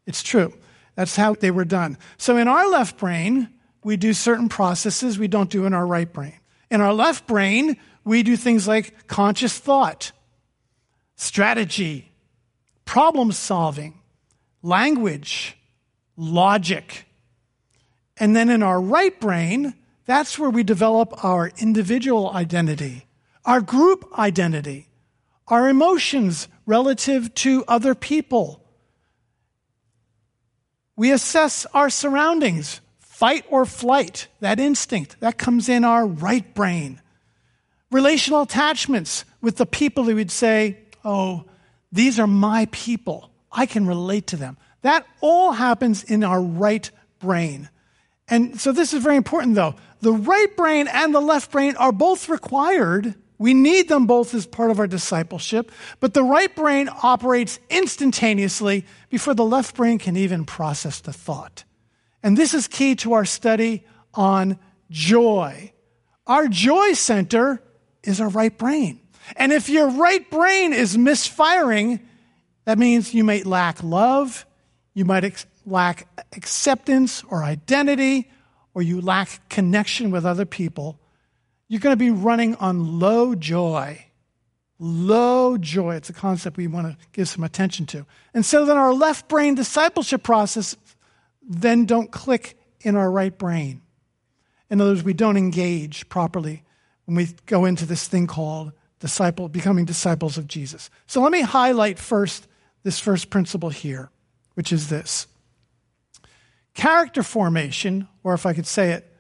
It's 0.05 0.23
true. 0.23 0.53
That's 0.95 1.15
how 1.15 1.35
they 1.35 1.51
were 1.51 1.65
done. 1.65 1.97
So 2.17 2.37
in 2.37 2.47
our 2.47 2.69
left 2.69 2.97
brain, 2.97 3.49
we 3.83 3.97
do 3.97 4.13
certain 4.13 4.49
processes 4.49 5.19
we 5.19 5.27
don't 5.27 5.49
do 5.49 5.65
in 5.65 5.73
our 5.73 5.85
right 5.85 6.11
brain. 6.11 6.39
In 6.71 6.81
our 6.81 6.93
left 6.93 7.27
brain, 7.27 7.77
we 8.03 8.23
do 8.23 8.35
things 8.35 8.67
like 8.67 9.07
conscious 9.07 9.57
thought, 9.57 10.11
strategy, 11.15 12.11
problem 12.85 13.31
solving, 13.31 13.99
language, 14.61 15.57
logic. 16.17 17.05
And 18.17 18.35
then 18.35 18.49
in 18.49 18.63
our 18.63 18.79
right 18.79 19.19
brain, 19.19 19.73
that's 20.05 20.39
where 20.39 20.49
we 20.49 20.63
develop 20.63 21.23
our 21.23 21.51
individual 21.57 22.31
identity, 22.31 23.05
our 23.43 23.61
group 23.61 24.07
identity, 24.17 24.87
our 25.47 25.69
emotions 25.69 26.47
relative 26.65 27.33
to 27.35 27.63
other 27.67 27.93
people. 27.95 28.61
We 30.95 31.11
assess 31.11 31.65
our 31.73 31.89
surroundings, 31.89 32.81
fight 32.99 33.45
or 33.49 33.65
flight, 33.65 34.27
that 34.39 34.59
instinct, 34.59 35.19
that 35.19 35.37
comes 35.37 35.69
in 35.69 35.83
our 35.83 36.05
right 36.05 36.53
brain. 36.55 37.01
Relational 37.91 38.41
attachments 38.41 39.25
with 39.41 39.57
the 39.57 39.65
people 39.65 40.05
who 40.05 40.15
would 40.15 40.31
say, 40.31 40.77
oh, 41.03 41.45
these 41.91 42.19
are 42.19 42.27
my 42.27 42.67
people. 42.71 43.29
I 43.51 43.65
can 43.65 43.85
relate 43.85 44.27
to 44.27 44.37
them. 44.37 44.57
That 44.81 45.05
all 45.21 45.51
happens 45.51 46.03
in 46.03 46.23
our 46.23 46.41
right 46.41 46.89
brain. 47.19 47.69
And 48.27 48.59
so 48.59 48.71
this 48.71 48.93
is 48.93 49.03
very 49.03 49.17
important 49.17 49.55
though. 49.55 49.75
The 50.01 50.13
right 50.13 50.55
brain 50.55 50.87
and 50.87 51.13
the 51.13 51.21
left 51.21 51.51
brain 51.51 51.75
are 51.77 51.91
both 51.91 52.29
required. 52.29 53.15
We 53.37 53.53
need 53.53 53.89
them 53.89 54.07
both 54.07 54.33
as 54.33 54.45
part 54.45 54.71
of 54.71 54.79
our 54.79 54.87
discipleship, 54.87 55.71
but 55.99 56.13
the 56.13 56.23
right 56.23 56.53
brain 56.55 56.89
operates 57.03 57.59
instantaneously 57.69 58.85
before 59.09 59.33
the 59.33 59.43
left 59.43 59.75
brain 59.75 59.97
can 59.97 60.15
even 60.15 60.45
process 60.45 61.01
the 61.01 61.13
thought. 61.13 61.63
And 62.23 62.37
this 62.37 62.53
is 62.53 62.67
key 62.67 62.95
to 62.97 63.13
our 63.13 63.25
study 63.25 63.85
on 64.13 64.57
joy. 64.89 65.73
Our 66.27 66.47
joy 66.47 66.93
center 66.93 67.61
is 68.03 68.21
our 68.21 68.29
right 68.29 68.57
brain. 68.57 68.99
And 69.35 69.51
if 69.51 69.69
your 69.69 69.89
right 69.89 70.29
brain 70.29 70.73
is 70.73 70.97
misfiring, 70.97 71.99
that 72.65 72.77
means 72.77 73.13
you 73.13 73.23
might 73.23 73.45
lack 73.45 73.83
love, 73.83 74.45
you 74.93 75.05
might 75.05 75.23
ex- 75.23 75.45
lack 75.65 76.07
acceptance 76.35 77.23
or 77.29 77.43
identity, 77.43 78.31
or 78.73 78.81
you 78.81 79.01
lack 79.01 79.47
connection 79.49 80.11
with 80.11 80.25
other 80.25 80.45
people. 80.45 80.99
You're 81.67 81.79
going 81.79 81.93
to 81.93 81.97
be 81.97 82.11
running 82.11 82.55
on 82.55 82.99
low 82.99 83.35
joy. 83.35 84.05
Low 84.77 85.57
joy. 85.57 85.95
It's 85.95 86.09
a 86.09 86.13
concept 86.13 86.57
we 86.57 86.67
want 86.67 86.87
to 86.87 86.97
give 87.13 87.27
some 87.27 87.43
attention 87.43 87.85
to. 87.87 88.05
And 88.33 88.45
so 88.45 88.65
then 88.65 88.77
our 88.77 88.93
left 88.93 89.27
brain 89.27 89.55
discipleship 89.55 90.23
process 90.23 90.75
then 91.47 91.85
don't 91.85 92.11
click 92.11 92.57
in 92.81 92.95
our 92.95 93.09
right 93.09 93.35
brain. 93.35 93.81
In 94.69 94.81
other 94.81 94.91
words, 94.91 95.03
we 95.03 95.13
don't 95.13 95.37
engage 95.37 96.09
properly 96.09 96.63
when 97.05 97.15
we 97.15 97.27
go 97.45 97.65
into 97.65 97.85
this 97.85 98.07
thing 98.07 98.27
called 98.27 98.73
disciple, 98.99 99.47
becoming 99.47 99.85
disciples 99.85 100.37
of 100.37 100.47
Jesus. 100.47 100.89
So 101.07 101.21
let 101.21 101.31
me 101.31 101.41
highlight 101.41 101.99
first 101.99 102.47
this 102.83 102.99
first 102.99 103.29
principle 103.29 103.69
here, 103.69 104.09
which 104.53 104.71
is 104.71 104.89
this 104.89 105.27
character 106.73 107.23
formation, 107.23 108.07
or 108.23 108.33
if 108.33 108.45
I 108.45 108.53
could 108.53 108.67
say 108.67 108.91
it, 108.91 109.11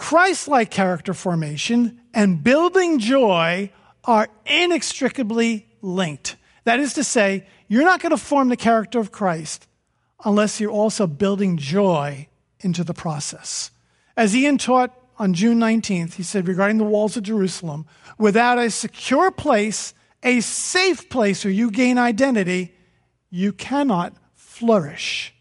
Christ 0.00 0.48
like 0.48 0.70
character 0.70 1.12
formation 1.12 2.00
and 2.14 2.42
building 2.42 3.00
joy 3.00 3.70
are 4.02 4.28
inextricably 4.46 5.66
linked. 5.82 6.36
That 6.64 6.80
is 6.80 6.94
to 6.94 7.04
say, 7.04 7.46
you're 7.68 7.84
not 7.84 8.00
going 8.00 8.10
to 8.10 8.16
form 8.16 8.48
the 8.48 8.56
character 8.56 8.98
of 8.98 9.12
Christ 9.12 9.68
unless 10.24 10.58
you're 10.58 10.70
also 10.70 11.06
building 11.06 11.58
joy 11.58 12.28
into 12.60 12.82
the 12.82 12.94
process. 12.94 13.70
As 14.16 14.34
Ian 14.34 14.56
taught 14.56 14.98
on 15.18 15.34
June 15.34 15.58
19th, 15.58 16.14
he 16.14 16.22
said 16.22 16.48
regarding 16.48 16.78
the 16.78 16.84
walls 16.84 17.18
of 17.18 17.24
Jerusalem, 17.24 17.84
without 18.16 18.58
a 18.58 18.70
secure 18.70 19.30
place 19.30 19.92
a 20.22 20.40
safe 20.40 21.10
place 21.10 21.44
where 21.44 21.52
you 21.52 21.70
gain 21.70 21.98
identity, 21.98 22.74
you 23.28 23.52
cannot 23.52 24.14
flourish. 24.34 25.34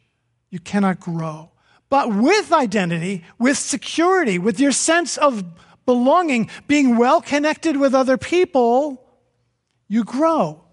You 0.49 0.59
cannot 0.59 0.99
grow. 0.99 1.51
But 1.89 2.13
with 2.13 2.53
identity, 2.53 3.23
with 3.39 3.57
security, 3.57 4.37
with 4.37 4.59
your 4.59 4.71
sense 4.71 5.17
of 5.17 5.43
belonging, 5.85 6.49
being 6.67 6.97
well 6.97 7.19
connected 7.19 7.77
with 7.77 7.95
other 7.95 8.17
people, 8.17 9.03
you 9.87 10.03
grow 10.03 10.63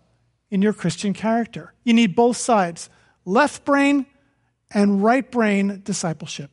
in 0.51 0.61
your 0.61 0.75
Christian 0.75 1.15
character. 1.15 1.73
You 1.85 1.95
need 1.95 2.15
both 2.15 2.37
sides 2.37 2.91
left 3.25 3.65
brain 3.65 4.07
and 4.71 5.03
right 5.03 5.29
brain 5.31 5.81
discipleship. 5.85 6.51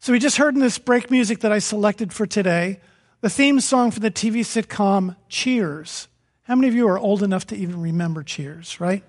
So, 0.00 0.12
we 0.12 0.20
just 0.20 0.36
heard 0.36 0.54
in 0.54 0.60
this 0.60 0.78
break 0.78 1.10
music 1.10 1.40
that 1.40 1.50
I 1.50 1.58
selected 1.58 2.12
for 2.12 2.24
today 2.24 2.78
the 3.20 3.28
theme 3.28 3.58
song 3.58 3.90
for 3.90 3.98
the 3.98 4.12
TV 4.12 4.40
sitcom 4.40 5.16
Cheers. 5.28 6.06
How 6.42 6.54
many 6.54 6.68
of 6.68 6.74
you 6.74 6.86
are 6.88 6.98
old 6.98 7.24
enough 7.24 7.46
to 7.48 7.56
even 7.56 7.80
remember 7.80 8.22
Cheers, 8.22 8.80
right? 8.80 9.02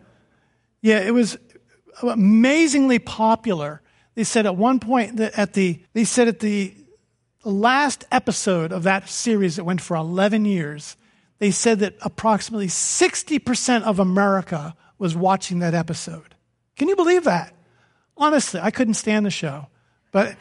Yeah, 0.81 0.99
it 0.99 1.13
was 1.13 1.37
amazingly 2.01 2.97
popular. 2.97 3.81
They 4.19 4.25
said 4.25 4.45
at 4.45 4.57
one 4.57 4.81
point 4.81 5.15
that 5.15 5.39
at 5.39 5.53
the 5.53 5.79
they 5.93 6.03
said 6.03 6.27
at 6.27 6.41
the 6.41 6.75
last 7.45 8.03
episode 8.11 8.73
of 8.73 8.83
that 8.83 9.07
series 9.07 9.55
that 9.55 9.63
went 9.63 9.79
for 9.79 9.95
11 9.95 10.43
years, 10.43 10.97
they 11.37 11.51
said 11.51 11.79
that 11.79 11.95
approximately 12.01 12.67
60% 12.67 13.83
of 13.83 13.97
America 13.97 14.75
was 14.97 15.15
watching 15.15 15.59
that 15.59 15.73
episode. 15.73 16.35
Can 16.75 16.89
you 16.89 16.97
believe 16.97 17.23
that? 17.23 17.55
Honestly, 18.17 18.59
I 18.59 18.71
couldn't 18.71 18.95
stand 18.95 19.25
the 19.25 19.31
show. 19.31 19.67
But 20.11 20.35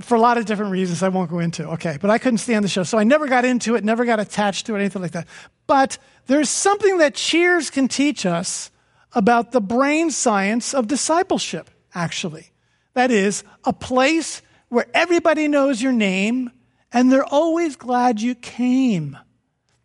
for 0.00 0.16
a 0.16 0.20
lot 0.20 0.36
of 0.36 0.46
different 0.46 0.72
reasons 0.72 1.04
I 1.04 1.10
won't 1.10 1.30
go 1.30 1.38
into. 1.38 1.64
Okay, 1.74 1.96
but 2.00 2.10
I 2.10 2.18
couldn't 2.18 2.38
stand 2.38 2.64
the 2.64 2.68
show. 2.68 2.82
So 2.82 2.98
I 2.98 3.04
never 3.04 3.28
got 3.28 3.44
into 3.44 3.76
it, 3.76 3.84
never 3.84 4.04
got 4.04 4.18
attached 4.18 4.66
to 4.66 4.74
it, 4.74 4.80
anything 4.80 5.00
like 5.00 5.12
that. 5.12 5.28
But 5.68 5.96
there's 6.26 6.50
something 6.50 6.98
that 6.98 7.14
Cheers 7.14 7.70
can 7.70 7.86
teach 7.86 8.26
us 8.26 8.72
about 9.12 9.52
the 9.52 9.60
brain 9.60 10.10
science 10.10 10.74
of 10.74 10.88
discipleship, 10.88 11.70
actually. 11.94 12.50
That 12.94 13.10
is, 13.10 13.44
a 13.64 13.72
place 13.72 14.42
where 14.68 14.86
everybody 14.94 15.48
knows 15.48 15.82
your 15.82 15.92
name 15.92 16.50
and 16.92 17.10
they're 17.10 17.24
always 17.24 17.76
glad 17.76 18.20
you 18.20 18.34
came. 18.34 19.16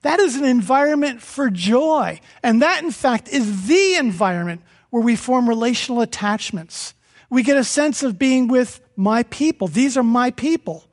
That 0.01 0.19
is 0.19 0.35
an 0.35 0.45
environment 0.45 1.21
for 1.21 1.49
joy. 1.49 2.19
And 2.43 2.61
that, 2.61 2.83
in 2.83 2.91
fact, 2.91 3.27
is 3.27 3.67
the 3.67 3.95
environment 3.95 4.61
where 4.91 5.03
we 5.03 5.15
form 5.15 5.49
relational 5.49 6.01
attachments. 6.01 6.93
We 7.29 7.43
get 7.43 7.57
a 7.57 7.63
sense 7.63 8.03
of 8.03 8.19
being 8.19 8.47
with 8.47 8.81
my 8.95 9.23
people. 9.23 9.67
These 9.67 9.97
are 9.97 10.03
my 10.03 10.31
people. 10.31 10.85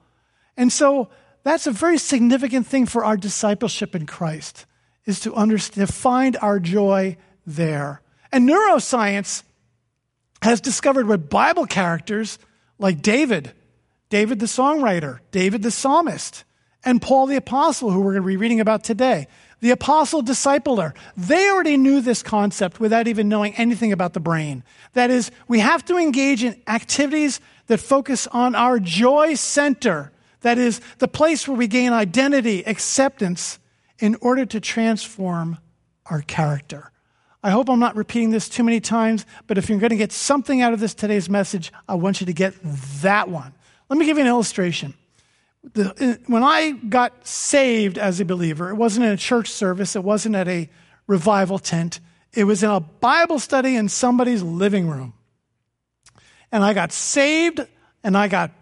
And 0.57 0.73
so 0.73 1.09
that's 1.45 1.67
a 1.67 1.73
very 1.73 1.99
significant 1.99 2.67
thing 2.67 2.87
for 2.87 3.05
our 3.05 3.17
discipleship 3.17 3.95
in 3.95 4.07
Christ 4.07 4.67
is 5.05 5.21
to 5.21 5.35
understand, 5.35 5.89
to 5.89 5.93
find 5.93 6.37
our 6.41 6.59
joy 6.59 7.17
there. 7.47 8.01
And 8.31 8.49
neuroscience 8.49 9.43
has 10.43 10.61
discovered 10.61 11.09
what 11.09 11.31
Bible 11.31 11.67
characters 11.67 12.39
like 12.79 13.01
David, 13.01 13.53
David 14.11 14.41
the 14.41 14.47
songwriter, 14.47 15.21
David 15.31 15.63
the 15.63 15.71
psalmist, 15.71 16.45
and 16.85 17.01
Paul 17.01 17.27
the 17.27 17.37
apostle, 17.37 17.91
who 17.91 18.01
we're 18.01 18.13
going 18.13 18.23
to 18.23 18.29
be 18.29 18.37
reading 18.37 18.61
about 18.61 18.83
today, 18.83 19.29
the 19.61 19.71
apostle 19.71 20.23
discipler, 20.23 20.95
they 21.17 21.49
already 21.49 21.77
knew 21.77 22.01
this 22.01 22.25
concept 22.25 22.81
without 22.81 23.07
even 23.07 23.29
knowing 23.29 23.55
anything 23.55 23.93
about 23.93 24.13
the 24.13 24.21
brain. 24.21 24.65
That 24.95 25.11
is, 25.11 25.31
we 25.47 25.61
have 25.61 25.85
to 25.85 25.97
engage 25.97 26.43
in 26.43 26.61
activities 26.67 27.41
that 27.69 27.79
focus 27.79 28.27
on 28.27 28.57
our 28.57 28.81
joy 28.81 29.35
center. 29.35 30.11
That 30.41 30.59
is, 30.59 30.81
the 30.99 31.07
place 31.07 31.47
where 31.47 31.57
we 31.57 31.69
gain 31.69 31.93
identity, 31.93 32.67
acceptance, 32.67 33.61
in 34.01 34.17
order 34.21 34.45
to 34.47 34.59
transform 34.61 35.59
our 36.07 36.23
character. 36.23 36.92
I 37.43 37.51
hope 37.51 37.69
I'm 37.69 37.81
not 37.81 37.97
repeating 37.97 38.31
this 38.31 38.49
too 38.49 38.63
many 38.63 38.81
times, 38.81 39.27
but 39.47 39.59
if 39.59 39.69
you're 39.69 39.79
going 39.79 39.91
to 39.91 39.97
get 39.97 40.13
something 40.13 40.61
out 40.61 40.73
of 40.73 40.81
this 40.81 40.95
today's 40.95 41.29
message, 41.29 41.73
I 41.89 41.97
want 41.97 42.21
you 42.21 42.27
to 42.27 42.33
get 42.33 42.55
that 43.03 43.29
one. 43.29 43.53
Let 43.89 43.99
me 43.99 44.07
give 44.07 44.17
you 44.17 44.23
an 44.23 44.29
illustration. 44.29 44.95
The, 45.75 46.21
when 46.27 46.43
I 46.43 46.71
got 46.71 47.27
saved 47.27 47.99
as 47.99 48.21
a 48.21 48.25
believer, 48.25 48.71
it 48.71 48.75
wasn't 48.75 49.07
in 49.07 49.13
a 49.13 49.17
church 49.17 49.49
service, 49.49 49.97
it 49.97 50.05
wasn't 50.05 50.37
at 50.37 50.49
a 50.49 50.69
revival 51.07 51.59
tent, 51.59 52.01
it 52.33 52.45
was 52.45 52.63
in 52.63 52.71
a 52.71 52.81
Bible 52.81 53.39
study 53.39 53.77
in 53.77 53.89
somebody's 53.89 54.43
living 54.43 54.89
room. 54.89 55.13
And 56.51 56.63
I 56.63 56.75
got 56.75 56.93
saved 56.93 57.61
and 58.05 58.17
I 58.17 58.29
got 58.29 58.53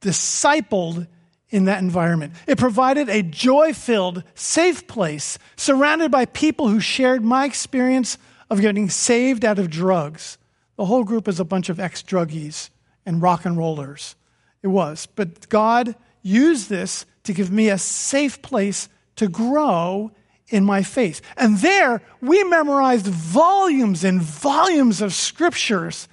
discipled 0.00 1.06
in 1.50 1.64
that 1.64 1.82
environment. 1.82 2.34
It 2.46 2.58
provided 2.58 3.08
a 3.08 3.22
joy 3.22 3.72
filled, 3.72 4.22
safe 4.34 4.86
place 4.86 5.38
surrounded 5.56 6.10
by 6.10 6.26
people 6.26 6.68
who 6.68 6.80
shared 6.80 7.24
my 7.24 7.44
experience 7.44 8.18
of 8.50 8.60
getting 8.60 8.90
saved 8.90 9.44
out 9.44 9.58
of 9.58 9.70
drugs. 9.70 10.38
The 10.76 10.84
whole 10.84 11.04
group 11.04 11.26
is 11.26 11.40
a 11.40 11.44
bunch 11.44 11.68
of 11.68 11.80
ex 11.80 12.02
druggies 12.02 12.70
and 13.06 13.22
rock 13.22 13.44
and 13.44 13.56
rollers. 13.56 14.14
It 14.62 14.68
was. 14.68 15.06
But 15.06 15.48
God 15.48 15.94
used 16.22 16.68
this 16.68 17.06
to 17.24 17.32
give 17.32 17.50
me 17.50 17.68
a 17.68 17.78
safe 17.78 18.42
place 18.42 18.88
to 19.16 19.28
grow 19.28 20.12
in 20.48 20.64
my 20.64 20.82
faith. 20.82 21.20
And 21.36 21.58
there, 21.58 22.02
we 22.20 22.42
memorized 22.44 23.06
volumes 23.06 24.04
and 24.04 24.20
volumes 24.20 25.00
of 25.00 25.12
scriptures 25.12 26.08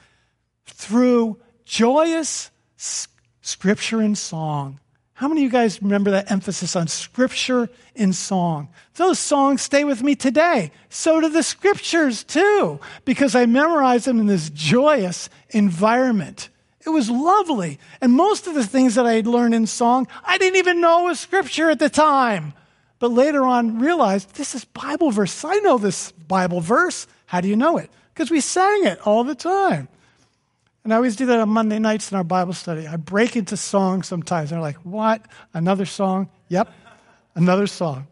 through 0.65 1.39
joyous 1.63 2.51
scripture 3.41 4.01
and 4.01 4.17
song. 4.17 4.79
How 5.15 5.29
many 5.29 5.41
of 5.41 5.43
you 5.45 5.49
guys 5.49 5.81
remember 5.81 6.11
that 6.11 6.29
emphasis 6.29 6.75
on 6.75 6.87
scripture 6.89 7.69
in 7.95 8.11
song? 8.11 8.67
Those 8.95 9.17
songs 9.17 9.61
stay 9.61 9.85
with 9.85 10.03
me 10.03 10.13
today. 10.13 10.71
So 10.89 11.21
do 11.21 11.29
the 11.29 11.41
scriptures 11.41 12.21
too, 12.21 12.81
because 13.05 13.33
I 13.33 13.45
memorized 13.45 14.07
them 14.07 14.19
in 14.19 14.27
this 14.27 14.49
joyous 14.49 15.29
environment. 15.51 16.49
It 16.85 16.89
was 16.89 17.09
lovely. 17.09 17.79
And 18.01 18.11
most 18.11 18.45
of 18.45 18.55
the 18.55 18.65
things 18.65 18.95
that 18.95 19.05
I 19.05 19.13
had 19.13 19.25
learned 19.25 19.55
in 19.55 19.67
song, 19.67 20.05
I 20.25 20.37
didn't 20.37 20.57
even 20.57 20.81
know 20.81 21.03
was 21.03 21.17
scripture 21.21 21.69
at 21.69 21.79
the 21.79 21.89
time. 21.89 22.53
But 22.99 23.11
later 23.11 23.43
on 23.43 23.79
realized 23.79 24.35
this 24.35 24.53
is 24.53 24.65
Bible 24.65 25.11
verse. 25.11 25.45
I 25.45 25.59
know 25.59 25.77
this 25.77 26.11
Bible 26.11 26.59
verse. 26.59 27.07
How 27.27 27.39
do 27.39 27.47
you 27.47 27.55
know 27.55 27.77
it? 27.77 27.89
Because 28.13 28.29
we 28.29 28.41
sang 28.41 28.85
it 28.85 28.99
all 29.07 29.23
the 29.23 29.33
time. 29.33 29.87
And 30.85 30.93
I 30.93 30.97
always 30.97 31.15
do 31.15 31.25
that 31.25 31.39
on 31.39 31.49
Monday 31.49 31.79
nights 31.79 32.11
in 32.11 32.17
our 32.17 32.23
Bible 32.23 32.53
study. 32.53 32.87
I 32.87 32.95
break 32.95 33.35
into 33.35 33.57
songs 33.57 34.07
sometimes. 34.07 34.51
They're 34.51 34.61
like, 34.61 34.77
what? 34.77 35.25
Another 35.51 35.83
song? 35.83 36.29
Yep, 36.49 36.71
another 37.33 37.65
song. 37.65 38.05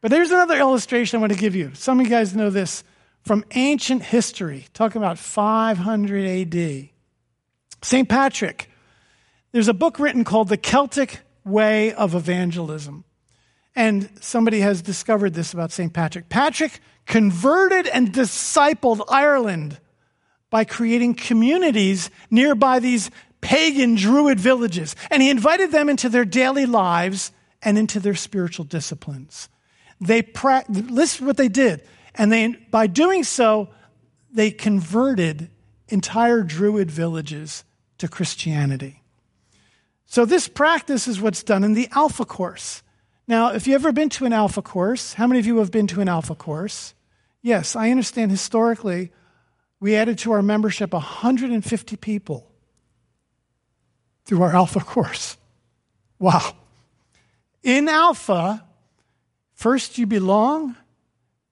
But 0.00 0.12
there's 0.12 0.30
another 0.30 0.56
illustration 0.56 1.18
I 1.18 1.20
want 1.20 1.32
to 1.32 1.38
give 1.38 1.56
you. 1.56 1.72
Some 1.74 1.98
of 1.98 2.06
you 2.06 2.10
guys 2.10 2.36
know 2.36 2.50
this 2.50 2.84
from 3.24 3.44
ancient 3.56 4.04
history, 4.04 4.66
talking 4.74 5.02
about 5.02 5.18
500 5.18 6.54
AD. 6.54 6.88
St. 7.82 8.08
Patrick. 8.08 8.70
There's 9.50 9.68
a 9.68 9.74
book 9.74 9.98
written 9.98 10.22
called 10.22 10.48
The 10.48 10.56
Celtic 10.56 11.18
Way 11.44 11.92
of 11.94 12.14
Evangelism. 12.14 13.04
And 13.74 14.08
somebody 14.20 14.60
has 14.60 14.82
discovered 14.82 15.34
this 15.34 15.52
about 15.52 15.72
St. 15.72 15.92
Patrick. 15.92 16.28
Patrick 16.28 16.78
converted 17.06 17.88
and 17.88 18.12
discipled 18.12 19.04
Ireland 19.08 19.80
by 20.54 20.64
creating 20.64 21.14
communities 21.14 22.10
nearby 22.30 22.78
these 22.78 23.10
pagan 23.40 23.96
druid 23.96 24.38
villages. 24.38 24.94
And 25.10 25.20
he 25.20 25.28
invited 25.28 25.72
them 25.72 25.88
into 25.88 26.08
their 26.08 26.24
daily 26.24 26.64
lives 26.64 27.32
and 27.60 27.76
into 27.76 27.98
their 27.98 28.14
spiritual 28.14 28.64
disciplines. 28.64 29.48
They 30.00 30.22
pra- 30.22 30.64
listen 30.68 31.26
what 31.26 31.38
they 31.38 31.48
did. 31.48 31.82
And 32.14 32.30
they, 32.30 32.50
by 32.70 32.86
doing 32.86 33.24
so, 33.24 33.70
they 34.32 34.52
converted 34.52 35.50
entire 35.88 36.44
druid 36.44 36.88
villages 36.88 37.64
to 37.98 38.06
Christianity. 38.06 39.02
So 40.06 40.24
this 40.24 40.46
practice 40.46 41.08
is 41.08 41.20
what's 41.20 41.42
done 41.42 41.64
in 41.64 41.74
the 41.74 41.88
Alpha 41.96 42.24
Course. 42.24 42.84
Now, 43.26 43.48
if 43.48 43.66
you've 43.66 43.82
ever 43.82 43.90
been 43.90 44.10
to 44.10 44.24
an 44.24 44.32
Alpha 44.32 44.62
Course, 44.62 45.14
how 45.14 45.26
many 45.26 45.40
of 45.40 45.46
you 45.46 45.58
have 45.58 45.72
been 45.72 45.88
to 45.88 46.00
an 46.00 46.08
Alpha 46.08 46.36
Course? 46.36 46.94
Yes, 47.42 47.74
I 47.74 47.90
understand 47.90 48.30
historically 48.30 49.10
we 49.84 49.96
added 49.96 50.16
to 50.16 50.32
our 50.32 50.40
membership 50.40 50.94
150 50.94 51.96
people 51.96 52.50
through 54.24 54.42
our 54.42 54.54
Alpha 54.54 54.80
course. 54.80 55.36
Wow. 56.18 56.56
In 57.62 57.86
Alpha, 57.90 58.64
first 59.52 59.98
you 59.98 60.06
belong, 60.06 60.74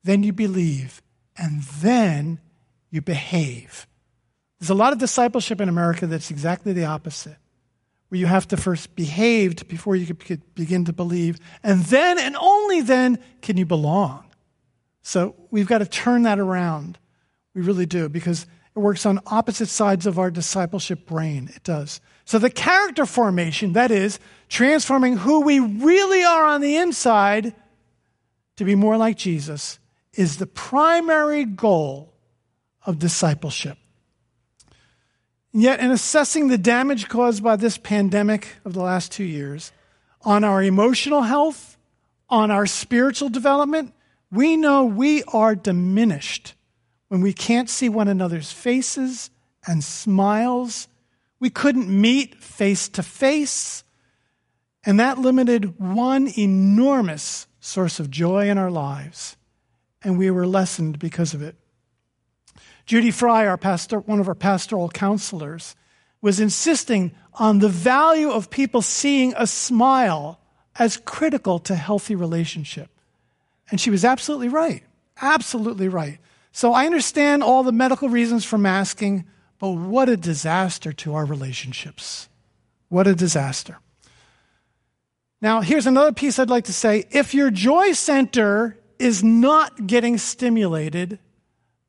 then 0.03 0.23
you 0.23 0.33
believe, 0.33 1.03
and 1.37 1.63
then 1.83 2.41
you 2.91 3.03
behave. 3.03 3.87
There's 4.59 4.71
a 4.71 4.75
lot 4.75 4.95
of 4.95 4.99
discipleship 4.99 5.61
in 5.61 5.69
America 5.69 6.07
that's 6.07 6.31
exactly 6.31 6.73
the 6.73 6.87
opposite, 6.87 7.37
where 8.09 8.19
you 8.19 8.25
have 8.25 8.49
to 8.49 8.57
first 8.57 8.97
behave 8.97 9.69
before 9.69 9.95
you 9.95 10.15
can 10.15 10.43
begin 10.55 10.87
to 10.87 10.95
believe, 10.95 11.39
and 11.63 11.83
then 11.83 12.19
and 12.19 12.35
only 12.37 12.81
then 12.81 13.19
can 13.43 13.59
you 13.59 13.67
belong. 13.67 14.25
So 15.03 15.35
we've 15.51 15.69
got 15.69 15.81
to 15.81 15.87
turn 15.87 16.23
that 16.23 16.39
around. 16.39 16.97
We 17.55 17.63
really 17.63 17.87
do, 17.87 18.09
because 18.09 18.47
it 18.75 18.79
works 18.79 19.05
on 19.05 19.21
opposite 19.27 19.69
sides 19.69 20.07
of 20.07 20.19
our 20.19 20.31
discipleship 20.31 21.07
brain. 21.07 21.51
It 21.55 21.63
does. 21.63 22.01
So 22.25 22.39
the 22.39 22.51
character 22.51 23.05
formation, 23.05 23.75
that 23.75 23.91
is, 23.91 24.19
transforming 24.49 25.19
who 25.19 25.43
we 25.43 25.59
really 25.59 26.25
are 26.25 26.45
on 26.45 26.61
the 26.61 26.77
inside, 26.77 27.55
to 28.57 28.65
be 28.65 28.75
more 28.75 28.97
like 28.97 29.17
Jesus 29.17 29.79
is 30.15 30.37
the 30.37 30.47
primary 30.47 31.45
goal 31.45 32.15
of 32.85 32.99
discipleship. 32.99 33.79
Yet, 35.53 35.81
in 35.81 35.91
assessing 35.91 36.49
the 36.49 36.59
damage 36.59 37.09
caused 37.09 37.43
by 37.43 37.57
this 37.57 37.77
pandemic 37.77 38.49
of 38.65 38.73
the 38.73 38.83
last 38.83 39.13
two 39.13 39.25
years 39.25 39.73
on 40.23 40.45
our 40.45 40.63
emotional 40.63 41.23
health, 41.23 41.77
on 42.31 42.51
our 42.51 42.65
spiritual 42.65 43.29
development, 43.29 43.93
we 44.31 44.57
know 44.57 44.85
we 44.85 45.23
are 45.25 45.55
diminished 45.55 46.55
when 47.13 47.21
we 47.21 47.35
can't 47.35 47.69
see 47.69 47.91
one 47.91 48.09
another's 48.09 48.53
faces 48.53 49.29
and 49.67 49.85
smiles. 49.85 50.89
We 51.41 51.51
couldn't 51.51 51.87
meet 51.87 52.43
face 52.43 52.89
to 52.89 53.03
face. 53.03 53.85
And 54.87 54.99
that 54.99 55.19
limited 55.19 55.79
one 55.79 56.33
enormous 56.39 57.47
source 57.61 58.01
of 58.01 58.11
joy 58.11 58.49
in 58.49 58.57
our 58.57 58.71
lives. 58.71 59.37
And 60.03 60.17
we 60.17 60.31
were 60.31 60.47
lessened 60.47 60.99
because 60.99 61.35
of 61.35 61.43
it. 61.43 61.55
Judy 62.87 63.11
Fry, 63.11 63.47
our 63.47 63.59
pastor, 63.59 63.99
one 63.99 64.19
of 64.19 64.27
our 64.27 64.35
pastoral 64.35 64.89
counselors, 64.89 65.77
was 66.23 66.41
insisting 66.41 67.13
on 67.35 67.59
the 67.59 67.69
value 67.69 68.31
of 68.31 68.49
people 68.49 68.81
seeing 68.81 69.35
a 69.37 69.47
smile 69.47 70.41
as 70.79 70.97
critical 70.97 71.59
to 71.59 71.75
healthy 71.75 72.15
relationship. 72.15 72.89
And 73.71 73.79
she 73.79 73.91
was 73.91 74.03
absolutely 74.03 74.49
right. 74.49 74.83
Absolutely 75.21 75.89
right. 75.89 76.19
So 76.53 76.73
I 76.73 76.87
understand 76.87 77.43
all 77.43 77.63
the 77.63 77.73
medical 77.73 78.09
reasons 78.09 78.45
for 78.45 78.59
masking, 78.59 79.25
but 79.59 79.71
what 79.71 80.09
a 80.09 80.17
disaster 80.17 80.93
to 80.93 81.15
our 81.15 81.25
relationships. 81.25 82.29
What 82.89 83.07
a 83.07 83.15
disaster. 83.15 83.79
Now, 85.41 85.61
here's 85.61 85.87
another 85.87 86.13
piece 86.13 86.39
I'd 86.39 86.51
like 86.51 86.65
to 86.65 86.73
say. 86.73 87.05
If 87.11 87.35
your 87.35 87.51
joy 87.51 87.93
center 87.93 88.79
is 88.99 89.25
not 89.25 89.87
getting 89.87 90.19
stimulated, 90.19 91.19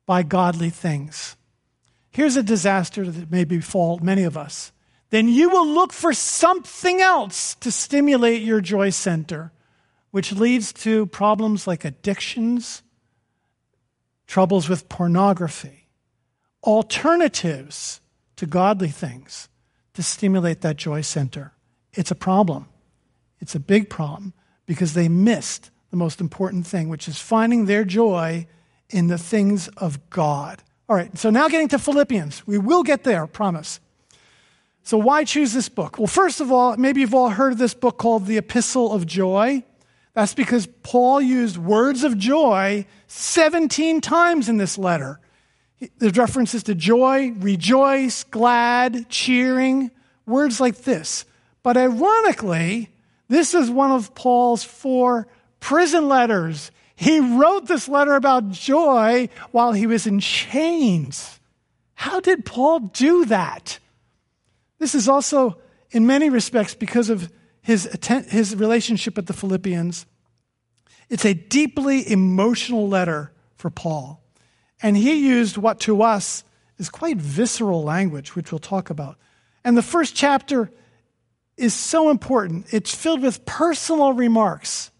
by 0.06 0.22
godly 0.22 0.70
things. 0.70 1.36
Here's 2.10 2.36
a 2.36 2.42
disaster 2.42 3.10
that 3.10 3.30
may 3.30 3.44
befall 3.44 3.98
many 4.00 4.24
of 4.24 4.36
us. 4.36 4.72
Then 5.10 5.28
you 5.28 5.50
will 5.50 5.66
look 5.66 5.92
for 5.92 6.12
something 6.12 7.00
else 7.00 7.54
to 7.56 7.70
stimulate 7.70 8.42
your 8.42 8.60
joy 8.60 8.90
center, 8.90 9.52
which 10.10 10.32
leads 10.32 10.72
to 10.72 11.06
problems 11.06 11.66
like 11.66 11.84
addictions, 11.84 12.82
troubles 14.26 14.68
with 14.68 14.88
pornography, 14.88 15.88
alternatives 16.62 18.00
to 18.36 18.46
godly 18.46 18.88
things 18.88 19.48
to 19.94 20.02
stimulate 20.02 20.60
that 20.62 20.76
joy 20.76 21.00
center. 21.00 21.52
It's 21.92 22.10
a 22.10 22.16
problem. 22.16 22.66
It's 23.40 23.54
a 23.54 23.60
big 23.60 23.88
problem 23.88 24.32
because 24.66 24.94
they 24.94 25.08
missed 25.08 25.70
the 25.90 25.96
most 25.96 26.20
important 26.20 26.66
thing, 26.66 26.88
which 26.88 27.06
is 27.06 27.20
finding 27.20 27.66
their 27.66 27.84
joy 27.84 28.46
in 28.90 29.06
the 29.06 29.18
things 29.18 29.68
of 29.76 30.10
God. 30.10 30.62
All 30.88 30.96
right, 30.96 31.16
so 31.16 31.30
now 31.30 31.48
getting 31.48 31.68
to 31.68 31.78
Philippians. 31.78 32.46
We 32.46 32.58
will 32.58 32.82
get 32.82 33.04
there, 33.04 33.26
promise. 33.26 33.80
So, 34.82 34.98
why 34.98 35.24
choose 35.24 35.54
this 35.54 35.70
book? 35.70 35.98
Well, 35.98 36.06
first 36.06 36.40
of 36.40 36.52
all, 36.52 36.76
maybe 36.76 37.00
you've 37.00 37.14
all 37.14 37.30
heard 37.30 37.52
of 37.52 37.58
this 37.58 37.72
book 37.72 37.96
called 37.96 38.26
The 38.26 38.36
Epistle 38.36 38.92
of 38.92 39.06
Joy. 39.06 39.62
That's 40.14 40.34
because 40.34 40.68
Paul 40.82 41.20
used 41.20 41.58
words 41.58 42.04
of 42.04 42.16
joy 42.16 42.86
17 43.08 44.00
times 44.00 44.48
in 44.48 44.56
this 44.56 44.78
letter. 44.78 45.20
There's 45.98 46.16
references 46.16 46.62
to 46.64 46.74
joy, 46.74 47.32
rejoice, 47.32 48.24
glad, 48.24 49.08
cheering, 49.08 49.90
words 50.24 50.60
like 50.60 50.82
this. 50.82 51.24
But 51.62 51.76
ironically, 51.76 52.90
this 53.28 53.54
is 53.54 53.70
one 53.70 53.90
of 53.90 54.14
Paul's 54.14 54.62
four 54.62 55.26
prison 55.58 56.08
letters. 56.08 56.70
He 56.94 57.18
wrote 57.18 57.66
this 57.66 57.88
letter 57.88 58.14
about 58.14 58.50
joy 58.50 59.28
while 59.50 59.72
he 59.72 59.86
was 59.86 60.06
in 60.06 60.20
chains. 60.20 61.40
How 61.94 62.20
did 62.20 62.44
Paul 62.44 62.80
do 62.80 63.24
that? 63.26 63.78
This 64.78 64.94
is 64.94 65.08
also, 65.08 65.58
in 65.90 66.06
many 66.06 66.30
respects, 66.30 66.74
because 66.74 67.10
of 67.10 67.32
his, 67.64 67.88
his 68.28 68.54
relationship 68.54 69.16
with 69.16 69.26
the 69.26 69.32
Philippians. 69.32 70.06
It's 71.10 71.24
a 71.24 71.34
deeply 71.34 72.08
emotional 72.10 72.88
letter 72.88 73.32
for 73.56 73.70
Paul. 73.70 74.22
And 74.80 74.96
he 74.96 75.26
used 75.26 75.56
what 75.56 75.80
to 75.80 76.02
us 76.02 76.44
is 76.78 76.88
quite 76.88 77.16
visceral 77.16 77.82
language, 77.82 78.36
which 78.36 78.52
we'll 78.52 78.58
talk 78.60 78.90
about. 78.90 79.16
And 79.64 79.76
the 79.76 79.82
first 79.82 80.14
chapter 80.14 80.70
is 81.56 81.74
so 81.74 82.10
important. 82.10 82.72
It's 82.72 82.94
filled 82.94 83.22
with 83.22 83.44
personal 83.44 84.12
remarks 84.12 84.90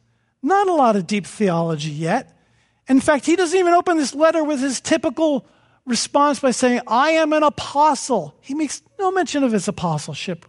not 0.45 0.69
a 0.69 0.75
lot 0.75 0.95
of 0.95 1.07
deep 1.07 1.27
theology 1.27 1.91
yet. 1.91 2.39
In 2.87 3.01
fact, 3.01 3.25
he 3.25 3.35
doesn't 3.35 3.59
even 3.59 3.73
open 3.73 3.97
this 3.97 4.15
letter 4.15 4.45
with 4.45 4.61
his 4.61 4.81
typical 4.81 5.47
response 5.87 6.39
by 6.39 6.51
saying, 6.51 6.83
I 6.87 7.13
am 7.13 7.33
an 7.33 7.43
apostle. 7.43 8.37
He 8.43 8.55
makes 8.55 8.83
no 8.99 9.11
mention 9.11 9.43
of 9.43 9.53
his 9.53 9.69
apostleship 9.69 10.45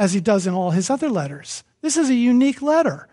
as 0.00 0.14
he 0.14 0.20
does 0.20 0.46
in 0.46 0.54
all 0.54 0.70
his 0.70 0.88
other 0.88 1.10
letters. 1.10 1.62
This 1.82 1.98
is 1.98 2.08
a 2.08 2.14
unique 2.14 2.62
letter. 2.62 3.06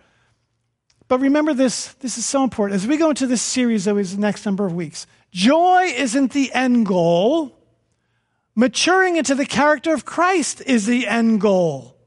But 1.10 1.20
remember 1.20 1.54
this, 1.54 1.94
this 1.96 2.18
is 2.18 2.26
so 2.26 2.46
important. 2.46 2.82
As 2.82 2.88
we 2.88 2.96
go 2.96 3.10
into 3.10 3.28
this 3.28 3.42
series 3.42 3.90
over 3.90 4.02
the 4.02 4.18
next 4.18 4.46
number 4.46 4.66
of 4.66 4.74
weeks, 4.74 5.06
joy 5.30 5.92
isn't 5.94 6.32
the 6.32 6.50
end 6.54 6.86
goal. 6.86 7.54
Maturing 8.56 9.18
into 9.18 9.36
the 9.36 9.46
character 9.46 9.94
of 9.94 10.06
Christ 10.06 10.62
is 10.66 10.86
the 10.86 11.08
end 11.08 11.42
goal. 11.42 11.98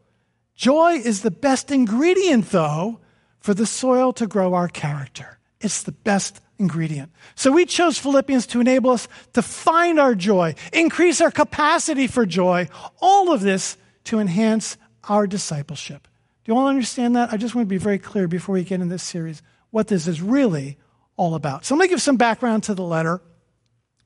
Joy 0.57 0.95
is 0.95 1.21
the 1.21 1.31
best 1.31 1.71
ingredient, 1.71 2.51
though, 2.51 3.01
for 3.39 3.53
the 3.53 3.67
soil 3.67 4.15
to 4.15 4.27
grow 4.27 4.55
our 4.55 4.69
character. 4.69 5.39
It's 5.61 5.83
the 5.83 5.93
best 5.93 6.41
ingredient. 6.59 7.13
So 7.35 7.53
we 7.53 7.67
chose 7.67 7.99
Philippians 7.99 8.47
to 8.49 8.63
enable 8.63 8.93
us 8.93 9.09
to 9.35 9.43
find 9.43 10.01
our 10.01 10.15
joy, 10.15 10.55
increase 10.73 11.21
our 11.21 11.31
capacity 11.31 12.07
for 12.07 12.25
joy, 12.25 12.69
all 12.99 13.31
of 13.31 13.43
this 13.43 13.77
to 14.05 14.19
enhance 14.19 14.77
our 15.09 15.27
discipleship. 15.27 16.09
Do 16.45 16.53
you 16.53 16.59
all 16.59 16.69
understand 16.69 17.17
that? 17.17 17.33
I 17.33 17.37
just 17.37 17.55
want 17.55 17.67
to 17.67 17.71
be 17.71 17.79
very 17.79 17.99
clear 17.99 18.29
before 18.29 18.55
we 18.55 18.65
get 18.65 18.81
in 18.81 18.89
this 18.89 19.03
series 19.03 19.43
what 19.71 19.89
this 19.89 20.07
is 20.07 20.21
really 20.21 20.79
all 21.17 21.35
about. 21.35 21.65
So 21.65 21.77
going 21.77 21.89
to 21.89 21.93
give 21.93 22.03
some 22.03 22.17
background 22.17 22.65
to 22.65 22.75
the 22.75 22.83
letter. 22.83 23.21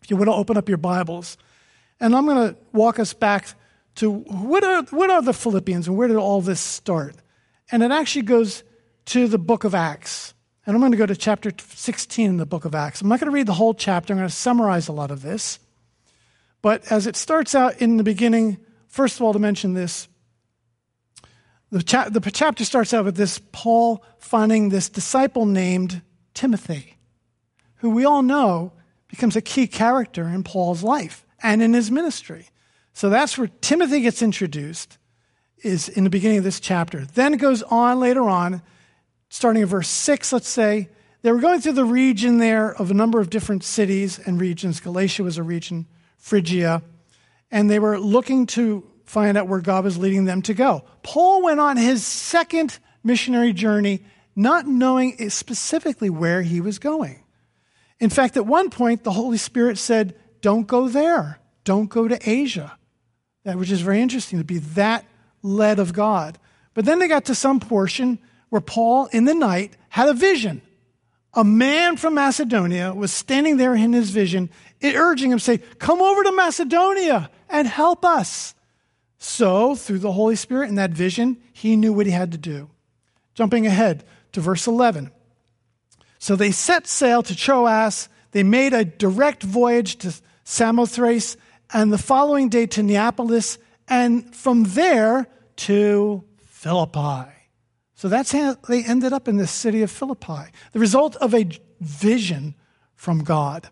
If 0.03 0.11
you 0.11 0.17
want 0.17 0.29
to 0.29 0.35
open 0.35 0.57
up 0.57 0.69
your 0.69 0.79
Bibles, 0.79 1.39
and 2.01 2.15
I'm 2.15 2.27
going 2.27 2.49
to 2.49 2.57
walk 2.73 2.99
us 2.99 3.15
back 3.15 3.55
to 3.97 4.11
what 4.11 4.65
are, 4.65 4.83
what 4.91 5.11
are 5.11 5.23
the 5.23 5.33
Philippians 5.33 5.89
and 5.89 5.97
where 5.97 6.09
did 6.09 6.17
all 6.17 6.41
this 6.41 6.61
start? 6.61 7.17
And 7.71 7.83
it 7.83 7.91
actually 7.91 8.23
goes 8.23 8.65
to 9.07 9.29
the 9.29 9.39
book 9.39 9.65
of 9.65 9.75
Acts. 9.75 10.35
And 10.67 10.75
I'm 10.75 10.81
going 10.81 10.93
to 10.93 10.99
go 10.99 11.07
to 11.07 11.17
chapter 11.17 11.53
16 11.59 12.31
in 12.31 12.37
the 12.37 12.47
book 12.47 12.65
of 12.65 12.75
Acts. 12.75 13.01
I'm 13.01 13.09
not 13.09 13.21
going 13.21 13.31
to 13.31 13.35
read 13.35 13.47
the 13.47 13.55
whole 13.55 13.75
chapter, 13.75 14.13
I'm 14.13 14.19
going 14.19 14.29
to 14.29 14.35
summarize 14.35 14.89
a 14.89 14.93
lot 14.93 15.11
of 15.11 15.23
this. 15.23 15.59
But 16.63 16.91
as 16.91 17.07
it 17.07 17.17
starts 17.17 17.55
out 17.55 17.81
in 17.81 17.99
the 17.99 18.05
beginning, 18.05 18.59
first 18.95 19.17
of 19.17 19.23
all, 19.23 19.33
to 19.33 19.41
mention 19.41 19.75
this, 19.75 20.07
the, 21.73 21.83
cha- 21.83 22.09
the 22.09 22.21
chapter 22.31 22.65
starts 22.65 22.95
out 22.95 23.05
with 23.05 23.17
this 23.17 23.41
Paul 23.51 24.05
finding 24.19 24.69
this 24.69 24.89
disciple 24.89 25.47
named 25.47 26.01
Timothy, 26.33 26.97
who 27.77 27.91
we 27.91 28.05
all 28.05 28.23
know 28.23 28.73
becomes 29.09 29.35
a 29.35 29.41
key 29.41 29.67
character 29.67 30.29
in 30.29 30.45
Paul's 30.45 30.85
life 30.85 31.27
and 31.43 31.61
in 31.61 31.75
his 31.75 31.91
ministry. 31.91 32.49
So 32.93 33.11
that's 33.11 33.37
where 33.37 33.49
Timothy 33.61 34.01
gets 34.01 34.23
introduced, 34.23 34.97
is 35.65 35.89
in 35.89 36.05
the 36.05 36.11
beginning 36.11 36.39
of 36.39 36.45
this 36.45 36.61
chapter. 36.61 37.05
Then 37.05 37.35
it 37.35 37.39
goes 37.39 37.65
on 37.65 37.99
later 37.99 38.29
on 38.29 38.63
starting 39.29 39.63
in 39.63 39.69
verse 39.69 39.89
6, 39.89 40.33
let's 40.33 40.49
say, 40.49 40.89
they 41.23 41.33
were 41.33 41.41
going 41.41 41.61
through 41.61 41.73
the 41.73 41.85
region 41.85 42.39
there 42.39 42.73
of 42.77 42.93
a 42.93 42.95
number 42.95 43.19
of 43.19 43.29
different 43.29 43.65
cities 43.65 44.21
and 44.21 44.41
regions. 44.41 44.79
Galatia 44.79 45.25
was 45.25 45.37
a 45.37 45.43
region, 45.43 45.87
Phrygia, 46.17 46.83
and 47.55 47.71
they 47.71 47.79
were 47.79 48.01
looking 48.01 48.47
to 48.47 48.85
find 49.05 49.38
out 49.38 49.47
where 49.47 49.61
God 49.61 49.85
was 49.85 49.97
leading 49.97 50.25
them 50.25 50.43
to 50.43 50.55
go. 50.55 50.83
Paul 51.05 51.40
went 51.40 51.61
on 51.61 51.77
his 51.77 52.05
second 52.05 52.81
missionary 53.05 53.53
journey, 53.53 54.03
not 54.35 54.67
knowing 54.67 55.31
specifically 55.31 56.11
where 56.11 56.43
he 56.43 56.61
was 56.61 56.81
going. 56.81 57.23
In 58.01 58.11
fact, 58.11 58.37
at 58.37 58.45
one 58.45 58.71
point, 58.71 59.05
the 59.05 59.12
Holy 59.12 59.38
Spirit 59.38 59.79
said, 59.79 60.17
Don't 60.40 60.67
go 60.67 60.88
there. 60.88 61.38
Don't 61.62 61.88
go 61.88 62.09
to 62.09 62.19
Asia. 62.29 62.77
That, 63.45 63.57
which 63.57 63.71
is 63.71 63.83
very 63.83 64.03
interesting 64.03 64.40
to 64.40 64.45
be 64.45 64.59
that 64.59 65.05
led 65.40 65.79
of 65.79 65.93
God. 65.93 66.38
But 66.75 66.87
then 66.87 66.99
they 66.99 67.07
got 67.07 67.27
to 67.27 67.37
some 67.37 67.61
portion 67.61 68.19
where 68.49 68.61
Paul, 68.61 69.07
in 69.12 69.27
the 69.27 69.35
night, 69.35 69.77
had 69.90 70.09
a 70.09 70.14
vision. 70.14 70.61
A 71.35 71.45
man 71.45 71.97
from 71.99 72.14
Macedonia 72.14 72.93
was 72.93 73.12
standing 73.12 73.59
there 73.59 73.77
in 73.77 73.93
his 73.93 74.11
vision, 74.11 74.51
urging 74.83 75.31
him, 75.31 75.38
say, 75.38 75.59
Come 75.59 76.03
over 76.03 76.25
to 76.25 76.33
Macedonia 76.33 77.31
and 77.55 77.69
help 77.69 78.05
us. 78.05 78.55
So, 79.19 79.77
through 79.77 80.01
the 80.01 80.12
Holy 80.12 80.35
Spirit 80.35 80.69
and 80.69 80.77
that 80.77 80.90
vision, 80.90 81.38
he 81.53 81.77
knew 81.77 81.93
what 81.93 82.07
he 82.07 82.12
had 82.12 82.33
to 82.33 82.38
do. 82.38 82.69
Jumping 83.35 83.64
ahead 83.64 84.05
to 84.33 84.40
verse 84.40 84.67
11. 84.67 85.12
So 86.19 86.35
they 86.37 86.51
set 86.51 86.87
sail 86.87 87.23
to 87.23 87.37
Troas. 87.37 88.09
They 88.33 88.43
made 88.43 88.73
a 88.73 88.85
direct 88.85 89.45
voyage 89.45 89.97
to 89.99 90.12
Samothrace, 90.43 91.37
and 91.73 91.93
the 91.93 91.99
following 91.99 92.49
day 92.49 92.67
to 92.67 92.83
Neapolis, 92.83 93.59
and 93.88 94.35
from 94.35 94.64
there 94.64 95.27
to 95.57 96.25
Philippi. 96.47 97.31
So 97.95 98.09
that's 98.09 98.33
how 98.33 98.57
they 98.69 98.85
ended 98.85 99.12
up 99.12 99.29
in 99.29 99.37
the 99.37 99.47
city 99.47 99.83
of 99.83 99.90
Philippi, 99.90 100.51
the 100.73 100.81
result 100.81 101.14
of 101.17 101.35
a 101.35 101.49
vision 101.81 102.57
from 102.97 103.23
God. 103.23 103.69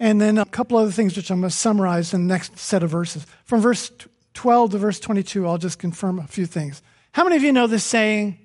And 0.00 0.20
then 0.20 0.38
a 0.38 0.44
couple 0.44 0.78
other 0.78 0.92
things 0.92 1.16
which 1.16 1.30
I'm 1.30 1.40
going 1.40 1.50
to 1.50 1.56
summarize 1.56 2.14
in 2.14 2.26
the 2.26 2.32
next 2.32 2.58
set 2.58 2.82
of 2.82 2.90
verses. 2.90 3.26
From 3.44 3.60
verse 3.60 3.90
12 4.34 4.70
to 4.72 4.78
verse 4.78 5.00
22, 5.00 5.46
I'll 5.46 5.58
just 5.58 5.78
confirm 5.78 6.18
a 6.18 6.26
few 6.26 6.46
things. 6.46 6.82
How 7.12 7.24
many 7.24 7.36
of 7.36 7.42
you 7.42 7.52
know 7.52 7.66
this 7.66 7.84
saying, 7.84 8.38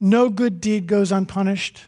no 0.00 0.30
good 0.30 0.60
deed 0.60 0.86
goes 0.86 1.12
unpunished? 1.12 1.84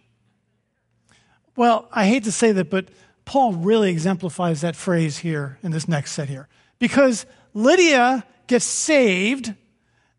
Well, 1.57 1.89
I 1.93 2.07
hate 2.07 2.25
to 2.25 2.33
say 2.33 2.53
that, 2.53 2.69
but 2.69 2.89
Paul 3.25 3.53
really 3.55 3.91
exemplifies 3.91 4.61
that 4.61 4.77
phrase 4.77 5.19
here 5.19 5.59
in 5.63 5.71
this 5.71 5.89
next 5.89 6.13
set 6.13 6.29
here. 6.29 6.49
Because 6.79 7.27
Lydia 7.55 8.25
gets 8.47 8.65
saved, 8.65 9.55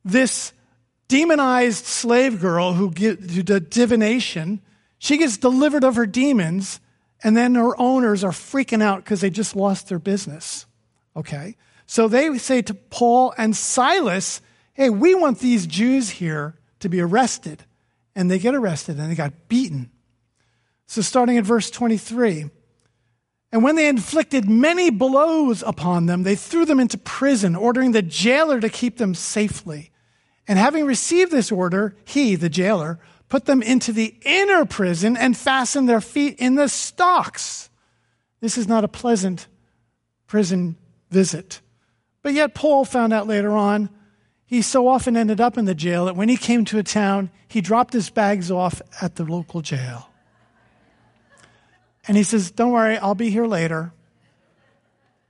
this 0.05 0.53
demonized 1.07 1.85
slave 1.85 2.39
girl 2.39 2.73
who, 2.73 2.89
did 2.89 3.69
divination, 3.69 4.61
she 4.97 5.17
gets 5.17 5.37
delivered 5.37 5.83
of 5.83 5.95
her 5.95 6.05
demons, 6.05 6.79
and 7.23 7.37
then 7.37 7.53
their 7.53 7.79
owners 7.79 8.23
are 8.23 8.31
freaking 8.31 8.81
out 8.81 9.03
because 9.03 9.21
they 9.21 9.29
just 9.29 9.55
lost 9.55 9.89
their 9.89 9.99
business. 9.99 10.65
Okay? 11.15 11.55
So 11.85 12.07
they 12.07 12.37
say 12.37 12.61
to 12.63 12.73
Paul 12.73 13.33
and 13.37 13.55
Silas, 13.55 14.41
hey, 14.73 14.89
we 14.89 15.13
want 15.13 15.39
these 15.39 15.67
Jews 15.67 16.09
here 16.09 16.55
to 16.79 16.89
be 16.89 17.01
arrested. 17.01 17.63
And 18.15 18.29
they 18.29 18.39
get 18.39 18.55
arrested 18.55 18.97
and 18.97 19.09
they 19.09 19.15
got 19.15 19.47
beaten. 19.47 19.91
So 20.87 21.01
starting 21.01 21.37
at 21.37 21.45
verse 21.45 21.69
23. 21.69 22.49
And 23.51 23.63
when 23.63 23.75
they 23.75 23.87
inflicted 23.87 24.49
many 24.49 24.89
blows 24.89 25.63
upon 25.63 26.05
them, 26.05 26.23
they 26.23 26.35
threw 26.35 26.65
them 26.65 26.79
into 26.79 26.97
prison, 26.97 27.55
ordering 27.55 27.91
the 27.91 28.01
jailer 28.01 28.59
to 28.59 28.69
keep 28.69 28.97
them 28.97 29.13
safely. 29.13 29.91
And 30.47 30.57
having 30.57 30.85
received 30.85 31.31
this 31.31 31.51
order, 31.51 31.95
he, 32.05 32.35
the 32.35 32.49
jailer, 32.49 32.99
put 33.31 33.45
them 33.45 33.61
into 33.61 33.93
the 33.93 34.13
inner 34.23 34.65
prison 34.65 35.15
and 35.15 35.37
fastened 35.37 35.87
their 35.87 36.01
feet 36.01 36.35
in 36.37 36.55
the 36.55 36.67
stocks. 36.67 37.69
This 38.41 38.57
is 38.57 38.67
not 38.67 38.83
a 38.83 38.89
pleasant 38.89 39.47
prison 40.27 40.75
visit. 41.09 41.61
But 42.23 42.33
yet, 42.33 42.53
Paul 42.53 42.83
found 42.83 43.13
out 43.13 43.27
later 43.27 43.51
on, 43.53 43.89
he 44.45 44.61
so 44.61 44.85
often 44.85 45.15
ended 45.15 45.39
up 45.39 45.57
in 45.57 45.63
the 45.63 45.73
jail 45.73 46.05
that 46.05 46.17
when 46.17 46.27
he 46.27 46.35
came 46.35 46.65
to 46.65 46.77
a 46.77 46.83
town, 46.83 47.31
he 47.47 47.61
dropped 47.61 47.93
his 47.93 48.09
bags 48.09 48.51
off 48.51 48.81
at 49.01 49.15
the 49.15 49.23
local 49.23 49.61
jail. 49.61 50.09
And 52.09 52.17
he 52.17 52.23
says, 52.23 52.51
Don't 52.51 52.73
worry, 52.73 52.97
I'll 52.97 53.15
be 53.15 53.29
here 53.29 53.47
later. 53.47 53.93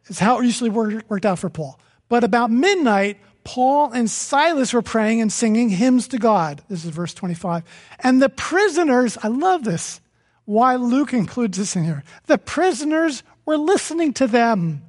It's 0.08 0.18
how 0.18 0.40
it 0.40 0.46
usually 0.46 0.72
worked 0.72 1.26
out 1.28 1.38
for 1.38 1.52
Paul. 1.52 1.80
But 2.10 2.24
about 2.24 2.50
midnight, 2.50 3.20
Paul 3.44 3.92
and 3.92 4.10
Silas 4.10 4.74
were 4.74 4.82
praying 4.82 5.22
and 5.22 5.32
singing 5.32 5.70
hymns 5.70 6.08
to 6.10 6.18
God. 6.18 6.62
This 6.70 6.86
is 6.86 6.92
verse 6.92 7.14
25. 7.14 7.64
And 8.00 8.22
the 8.22 8.30
prisoners, 8.30 9.18
I 9.22 9.28
love 9.28 9.64
this, 9.64 10.00
why 10.46 10.76
Luke 10.76 11.14
includes 11.14 11.58
this 11.58 11.76
in 11.76 11.84
here. 11.84 12.04
The 12.28 12.38
prisoners 12.38 13.24
were 13.46 13.58
listening 13.58 14.14
to 14.14 14.28
them. 14.28 14.84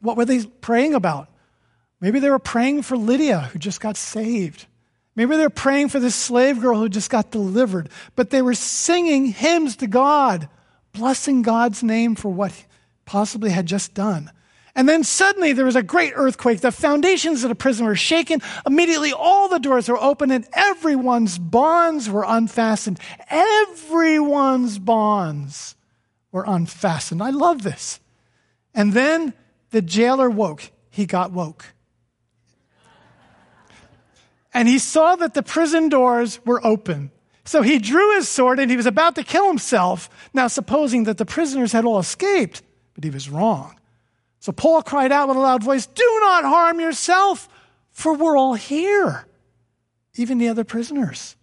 What 0.00 0.16
were 0.16 0.24
they 0.24 0.44
praying 0.44 0.94
about? 0.94 1.28
Maybe 2.00 2.18
they 2.18 2.30
were 2.30 2.38
praying 2.38 2.82
for 2.82 2.96
Lydia, 2.96 3.40
who 3.52 3.58
just 3.58 3.80
got 3.80 3.96
saved. 3.96 4.66
Maybe 5.14 5.36
they 5.36 5.44
were 5.44 5.50
praying 5.50 5.90
for 5.90 6.00
this 6.00 6.16
slave 6.16 6.60
girl 6.60 6.78
who 6.78 6.88
just 6.88 7.10
got 7.10 7.30
delivered. 7.30 7.88
But 8.16 8.30
they 8.30 8.42
were 8.42 8.54
singing 8.54 9.26
hymns 9.26 9.76
to 9.76 9.86
God, 9.86 10.48
blessing 10.92 11.42
God's 11.42 11.82
name 11.82 12.14
for 12.14 12.28
what 12.28 12.52
possibly 13.04 13.50
had 13.50 13.66
just 13.66 13.94
done. 13.94 14.30
And 14.74 14.88
then 14.88 15.04
suddenly 15.04 15.52
there 15.52 15.66
was 15.66 15.76
a 15.76 15.82
great 15.82 16.14
earthquake. 16.16 16.60
The 16.60 16.72
foundations 16.72 17.44
of 17.44 17.50
the 17.50 17.54
prison 17.54 17.84
were 17.84 17.94
shaken. 17.94 18.40
Immediately 18.66 19.12
all 19.12 19.48
the 19.48 19.58
doors 19.58 19.88
were 19.88 20.00
open 20.00 20.30
and 20.30 20.46
everyone's 20.54 21.38
bonds 21.38 22.08
were 22.08 22.24
unfastened. 22.26 22.98
Everyone's 23.28 24.78
bonds 24.78 25.76
were 26.30 26.44
unfastened. 26.46 27.22
I 27.22 27.30
love 27.30 27.62
this. 27.62 28.00
And 28.74 28.94
then 28.94 29.34
the 29.70 29.82
jailer 29.82 30.30
woke. 30.30 30.70
He 30.88 31.04
got 31.04 31.32
woke. 31.32 31.66
And 34.54 34.68
he 34.68 34.78
saw 34.78 35.16
that 35.16 35.34
the 35.34 35.42
prison 35.42 35.90
doors 35.90 36.40
were 36.46 36.64
open. 36.66 37.10
So 37.44 37.60
he 37.62 37.78
drew 37.78 38.14
his 38.16 38.28
sword 38.28 38.58
and 38.58 38.70
he 38.70 38.76
was 38.76 38.86
about 38.86 39.16
to 39.16 39.24
kill 39.24 39.48
himself, 39.48 40.08
now 40.32 40.46
supposing 40.46 41.04
that 41.04 41.18
the 41.18 41.26
prisoners 41.26 41.72
had 41.72 41.84
all 41.84 41.98
escaped. 41.98 42.62
But 42.94 43.04
he 43.04 43.10
was 43.10 43.28
wrong. 43.28 43.76
So 44.42 44.50
Paul 44.50 44.82
cried 44.82 45.12
out 45.12 45.28
with 45.28 45.36
a 45.36 45.40
loud 45.40 45.62
voice, 45.62 45.86
Do 45.86 46.18
not 46.20 46.42
harm 46.42 46.80
yourself, 46.80 47.48
for 47.92 48.12
we're 48.12 48.36
all 48.36 48.54
here, 48.54 49.24
even 50.16 50.38
the 50.38 50.48
other 50.48 50.64
prisoners. 50.64 51.36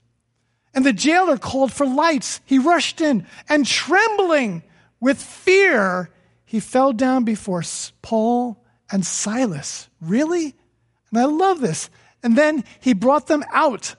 And 0.74 0.86
the 0.86 0.92
jailer 0.92 1.38
called 1.38 1.72
for 1.72 1.86
lights. 1.86 2.42
He 2.44 2.60
rushed 2.60 3.00
in, 3.00 3.26
and 3.48 3.66
trembling 3.66 4.64
with 5.00 5.18
fear, 5.18 6.10
he 6.44 6.60
fell 6.60 6.92
down 6.92 7.24
before 7.24 7.64
Paul 8.02 8.62
and 8.92 9.06
Silas. 9.06 9.88
Really? 10.02 10.54
And 11.10 11.20
I 11.22 11.24
love 11.24 11.62
this. 11.62 11.90
And 12.22 12.38
then 12.38 12.66
he 12.82 12.94
brought 12.94 13.28
them 13.28 13.46
out 13.54 13.96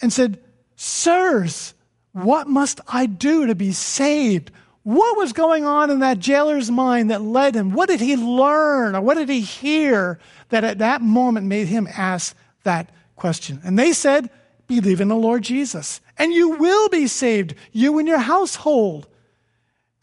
and 0.00 0.12
said, 0.12 0.38
Sirs, 0.76 1.74
what 2.12 2.46
must 2.46 2.80
I 2.86 3.06
do 3.06 3.48
to 3.48 3.56
be 3.56 3.72
saved? 3.72 4.52
What 4.84 5.16
was 5.16 5.32
going 5.32 5.64
on 5.64 5.90
in 5.90 6.00
that 6.00 6.18
jailer's 6.18 6.70
mind 6.70 7.10
that 7.10 7.22
led 7.22 7.54
him? 7.54 7.72
What 7.72 7.88
did 7.88 8.00
he 8.00 8.16
learn 8.16 8.94
or 8.94 9.00
what 9.00 9.16
did 9.16 9.30
he 9.30 9.40
hear 9.40 10.18
that 10.50 10.62
at 10.62 10.78
that 10.78 11.00
moment 11.00 11.46
made 11.46 11.68
him 11.68 11.88
ask 11.96 12.36
that 12.64 12.90
question? 13.16 13.60
And 13.64 13.78
they 13.78 13.92
said, 13.92 14.30
Believe 14.66 15.00
in 15.00 15.08
the 15.08 15.16
Lord 15.16 15.42
Jesus, 15.42 16.00
and 16.18 16.32
you 16.32 16.50
will 16.50 16.88
be 16.88 17.06
saved, 17.06 17.54
you 17.72 17.98
and 17.98 18.08
your 18.08 18.18
household. 18.18 19.06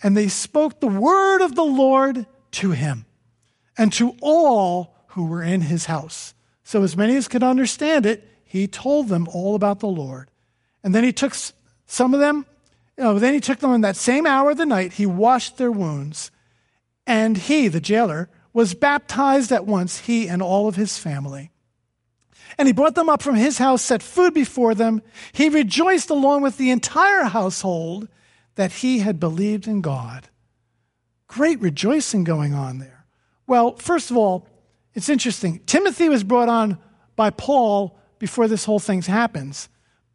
And 0.03 0.17
they 0.17 0.27
spoke 0.27 0.79
the 0.79 0.87
word 0.87 1.41
of 1.41 1.55
the 1.55 1.63
Lord 1.63 2.25
to 2.51 2.71
him 2.71 3.05
and 3.77 3.93
to 3.93 4.15
all 4.21 4.95
who 5.07 5.25
were 5.25 5.43
in 5.43 5.61
his 5.61 5.85
house. 5.85 6.33
So, 6.63 6.83
as 6.83 6.95
many 6.95 7.15
as 7.15 7.27
could 7.27 7.43
understand 7.43 8.05
it, 8.05 8.27
he 8.43 8.67
told 8.67 9.09
them 9.09 9.27
all 9.31 9.55
about 9.55 9.79
the 9.79 9.87
Lord. 9.87 10.29
And 10.83 10.93
then 10.93 11.03
he 11.03 11.13
took 11.13 11.33
some 11.85 12.13
of 12.13 12.19
them 12.19 12.45
you 13.01 13.07
know, 13.07 13.17
then 13.17 13.33
he 13.33 13.39
took 13.39 13.57
them 13.57 13.73
in 13.73 13.81
that 13.81 13.95
same 13.95 14.27
hour 14.27 14.51
of 14.51 14.57
the 14.57 14.65
night, 14.65 14.93
he 14.93 15.07
washed 15.07 15.57
their 15.57 15.71
wounds, 15.71 16.29
and 17.07 17.35
he, 17.35 17.67
the 17.67 17.81
jailer, 17.81 18.29
was 18.53 18.75
baptized 18.75 19.51
at 19.51 19.65
once, 19.65 20.01
he 20.01 20.27
and 20.27 20.39
all 20.39 20.67
of 20.67 20.75
his 20.75 20.99
family. 20.99 21.49
And 22.59 22.67
he 22.67 22.73
brought 22.73 22.93
them 22.93 23.09
up 23.09 23.23
from 23.23 23.33
his 23.33 23.57
house, 23.57 23.81
set 23.81 24.03
food 24.03 24.35
before 24.35 24.75
them. 24.75 25.01
He 25.31 25.49
rejoiced 25.49 26.11
along 26.11 26.43
with 26.43 26.57
the 26.57 26.69
entire 26.69 27.23
household 27.23 28.07
that 28.53 28.71
he 28.71 28.99
had 28.99 29.19
believed 29.19 29.65
in 29.65 29.81
God. 29.81 30.27
Great 31.27 31.59
rejoicing 31.59 32.23
going 32.23 32.53
on 32.53 32.77
there. 32.77 33.07
Well, 33.47 33.77
first 33.77 34.11
of 34.11 34.17
all, 34.17 34.47
it's 34.93 35.09
interesting. 35.09 35.59
Timothy 35.65 36.07
was 36.07 36.23
brought 36.23 36.49
on 36.49 36.77
by 37.15 37.31
Paul 37.31 37.97
before 38.19 38.47
this 38.47 38.65
whole 38.65 38.77
thing 38.77 39.01
happens. 39.01 39.69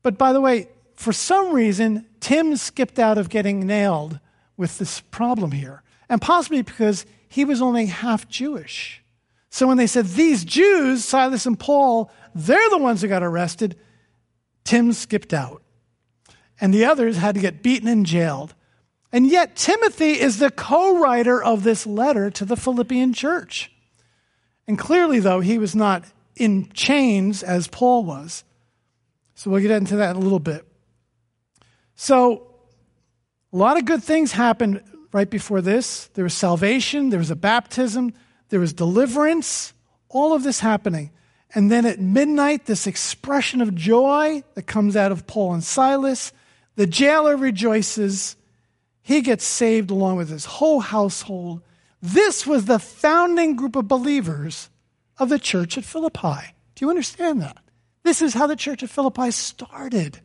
But 0.04 0.16
by 0.16 0.32
the 0.32 0.40
way, 0.40 0.68
for 0.96 1.12
some 1.12 1.52
reason, 1.52 2.06
Tim 2.20 2.56
skipped 2.56 2.98
out 2.98 3.18
of 3.18 3.28
getting 3.28 3.66
nailed 3.66 4.18
with 4.56 4.78
this 4.78 5.00
problem 5.00 5.52
here, 5.52 5.82
and 6.08 6.20
possibly 6.20 6.62
because 6.62 7.04
he 7.28 7.44
was 7.44 7.60
only 7.60 7.86
half 7.86 8.28
Jewish. 8.28 9.02
So 9.50 9.66
when 9.66 9.76
they 9.76 9.86
said, 9.86 10.06
These 10.06 10.44
Jews, 10.44 11.04
Silas 11.04 11.46
and 11.46 11.58
Paul, 11.58 12.10
they're 12.34 12.70
the 12.70 12.78
ones 12.78 13.02
who 13.02 13.08
got 13.08 13.22
arrested, 13.22 13.76
Tim 14.64 14.92
skipped 14.92 15.32
out. 15.32 15.62
And 16.60 16.72
the 16.72 16.86
others 16.86 17.18
had 17.18 17.34
to 17.34 17.40
get 17.40 17.62
beaten 17.62 17.88
and 17.88 18.06
jailed. 18.06 18.54
And 19.12 19.26
yet, 19.26 19.56
Timothy 19.56 20.20
is 20.20 20.38
the 20.38 20.50
co 20.50 20.98
writer 20.98 21.42
of 21.42 21.62
this 21.62 21.86
letter 21.86 22.30
to 22.30 22.44
the 22.44 22.56
Philippian 22.56 23.12
church. 23.12 23.70
And 24.66 24.78
clearly, 24.78 25.20
though, 25.20 25.40
he 25.40 25.58
was 25.58 25.74
not 25.74 26.04
in 26.34 26.70
chains 26.72 27.42
as 27.42 27.68
Paul 27.68 28.04
was. 28.04 28.44
So 29.34 29.50
we'll 29.50 29.60
get 29.60 29.70
into 29.70 29.96
that 29.96 30.10
in 30.10 30.16
a 30.16 30.20
little 30.20 30.38
bit. 30.38 30.66
So, 31.96 32.46
a 33.52 33.56
lot 33.56 33.78
of 33.78 33.86
good 33.86 34.02
things 34.02 34.32
happened 34.32 34.82
right 35.12 35.28
before 35.28 35.62
this. 35.62 36.06
There 36.14 36.24
was 36.24 36.34
salvation, 36.34 37.10
there 37.10 37.18
was 37.18 37.30
a 37.30 37.36
baptism, 37.36 38.12
there 38.50 38.60
was 38.60 38.72
deliverance, 38.72 39.72
all 40.08 40.34
of 40.34 40.42
this 40.42 40.60
happening. 40.60 41.10
And 41.54 41.70
then 41.70 41.86
at 41.86 41.98
midnight, 41.98 42.66
this 42.66 42.86
expression 42.86 43.62
of 43.62 43.74
joy 43.74 44.44
that 44.54 44.66
comes 44.66 44.94
out 44.94 45.10
of 45.10 45.26
Paul 45.26 45.54
and 45.54 45.64
Silas. 45.64 46.32
The 46.74 46.86
jailer 46.86 47.36
rejoices. 47.36 48.36
He 49.00 49.22
gets 49.22 49.44
saved 49.44 49.90
along 49.90 50.16
with 50.16 50.28
his 50.28 50.44
whole 50.44 50.80
household. 50.80 51.62
This 52.02 52.46
was 52.46 52.66
the 52.66 52.78
founding 52.78 53.56
group 53.56 53.74
of 53.74 53.88
believers 53.88 54.68
of 55.18 55.30
the 55.30 55.38
church 55.38 55.78
at 55.78 55.84
Philippi. 55.84 56.54
Do 56.74 56.84
you 56.84 56.90
understand 56.90 57.40
that? 57.40 57.56
This 58.02 58.20
is 58.20 58.34
how 58.34 58.46
the 58.46 58.56
church 58.56 58.82
at 58.82 58.90
Philippi 58.90 59.30
started 59.30 60.20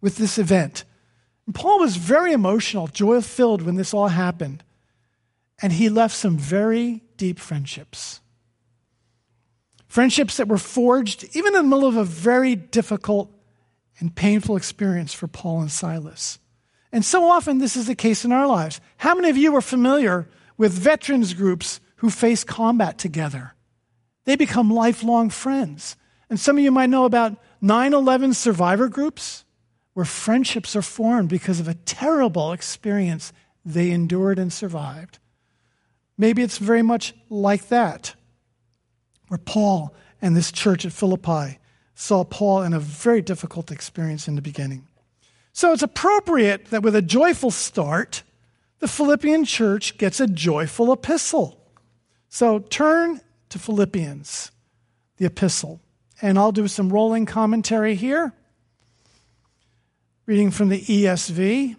with 0.00 0.16
this 0.16 0.38
event. 0.38 0.84
Paul 1.54 1.78
was 1.78 1.96
very 1.96 2.32
emotional, 2.32 2.88
joy 2.88 3.20
filled 3.20 3.62
when 3.62 3.76
this 3.76 3.94
all 3.94 4.08
happened. 4.08 4.62
And 5.60 5.72
he 5.72 5.88
left 5.88 6.14
some 6.14 6.36
very 6.36 7.02
deep 7.16 7.38
friendships. 7.38 8.20
Friendships 9.88 10.36
that 10.36 10.48
were 10.48 10.58
forged 10.58 11.24
even 11.34 11.54
in 11.56 11.62
the 11.62 11.76
middle 11.76 11.88
of 11.88 11.96
a 11.96 12.04
very 12.04 12.54
difficult 12.54 13.32
and 13.98 14.14
painful 14.14 14.56
experience 14.56 15.12
for 15.12 15.26
Paul 15.26 15.60
and 15.60 15.72
Silas. 15.72 16.38
And 16.92 17.04
so 17.04 17.24
often 17.24 17.58
this 17.58 17.76
is 17.76 17.86
the 17.86 17.94
case 17.94 18.24
in 18.24 18.32
our 18.32 18.46
lives. 18.46 18.80
How 18.98 19.14
many 19.14 19.28
of 19.30 19.36
you 19.36 19.54
are 19.56 19.60
familiar 19.60 20.28
with 20.56 20.72
veterans 20.72 21.34
groups 21.34 21.80
who 21.96 22.10
face 22.10 22.44
combat 22.44 22.98
together? 22.98 23.54
They 24.24 24.36
become 24.36 24.70
lifelong 24.70 25.30
friends. 25.30 25.96
And 26.30 26.38
some 26.38 26.58
of 26.58 26.64
you 26.64 26.70
might 26.70 26.90
know 26.90 27.04
about 27.04 27.36
9 27.60 27.94
11 27.94 28.34
survivor 28.34 28.88
groups 28.88 29.44
where 29.98 30.04
friendships 30.04 30.76
are 30.76 30.80
formed 30.80 31.28
because 31.28 31.58
of 31.58 31.66
a 31.66 31.74
terrible 31.74 32.52
experience 32.52 33.32
they 33.64 33.90
endured 33.90 34.38
and 34.38 34.52
survived. 34.52 35.18
Maybe 36.16 36.40
it's 36.40 36.58
very 36.58 36.82
much 36.82 37.14
like 37.28 37.66
that, 37.66 38.14
where 39.26 39.38
Paul 39.38 39.92
and 40.22 40.36
this 40.36 40.52
church 40.52 40.86
at 40.86 40.92
Philippi 40.92 41.58
saw 41.96 42.22
Paul 42.22 42.62
in 42.62 42.74
a 42.74 42.78
very 42.78 43.20
difficult 43.20 43.72
experience 43.72 44.28
in 44.28 44.36
the 44.36 44.40
beginning. 44.40 44.86
So 45.52 45.72
it's 45.72 45.82
appropriate 45.82 46.66
that 46.66 46.84
with 46.84 46.94
a 46.94 47.02
joyful 47.02 47.50
start, 47.50 48.22
the 48.78 48.86
Philippian 48.86 49.44
church 49.44 49.98
gets 49.98 50.20
a 50.20 50.28
joyful 50.28 50.92
epistle. 50.92 51.60
So 52.28 52.60
turn 52.60 53.20
to 53.48 53.58
Philippians, 53.58 54.52
the 55.16 55.26
epistle, 55.26 55.80
and 56.22 56.38
I'll 56.38 56.52
do 56.52 56.68
some 56.68 56.92
rolling 56.92 57.26
commentary 57.26 57.96
here. 57.96 58.32
Reading 60.28 60.50
from 60.50 60.68
the 60.68 60.82
ESV, 60.82 61.74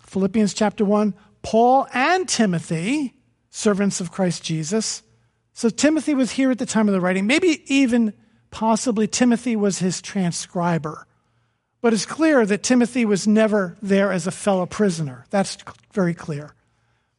Philippians 0.00 0.52
chapter 0.52 0.84
1 0.84 1.14
Paul 1.42 1.86
and 1.94 2.28
Timothy, 2.28 3.14
servants 3.50 4.00
of 4.00 4.10
Christ 4.10 4.42
Jesus. 4.42 5.04
So 5.52 5.68
Timothy 5.68 6.12
was 6.12 6.32
here 6.32 6.50
at 6.50 6.58
the 6.58 6.66
time 6.66 6.88
of 6.88 6.92
the 6.92 7.00
writing. 7.00 7.28
Maybe 7.28 7.62
even 7.72 8.12
possibly 8.50 9.06
Timothy 9.06 9.54
was 9.54 9.78
his 9.78 10.02
transcriber. 10.02 11.06
But 11.80 11.92
it's 11.92 12.04
clear 12.04 12.44
that 12.44 12.64
Timothy 12.64 13.04
was 13.04 13.28
never 13.28 13.76
there 13.80 14.10
as 14.10 14.26
a 14.26 14.32
fellow 14.32 14.66
prisoner. 14.66 15.24
That's 15.30 15.56
very 15.92 16.14
clear. 16.14 16.52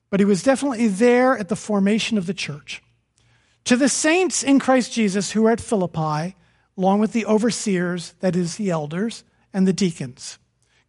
But 0.09 0.19
he 0.19 0.25
was 0.25 0.43
definitely 0.43 0.89
there 0.89 1.37
at 1.37 1.47
the 1.47 1.55
formation 1.55 2.17
of 2.17 2.25
the 2.25 2.33
church. 2.33 2.83
To 3.63 3.77
the 3.77 3.87
saints 3.87 4.43
in 4.43 4.59
Christ 4.59 4.91
Jesus 4.91 5.31
who 5.31 5.45
are 5.45 5.51
at 5.51 5.61
Philippi, 5.61 6.35
along 6.77 6.99
with 6.99 7.13
the 7.13 7.25
overseers, 7.25 8.13
that 8.19 8.35
is, 8.35 8.57
the 8.57 8.71
elders, 8.71 9.23
and 9.53 9.65
the 9.65 9.71
deacons. 9.71 10.37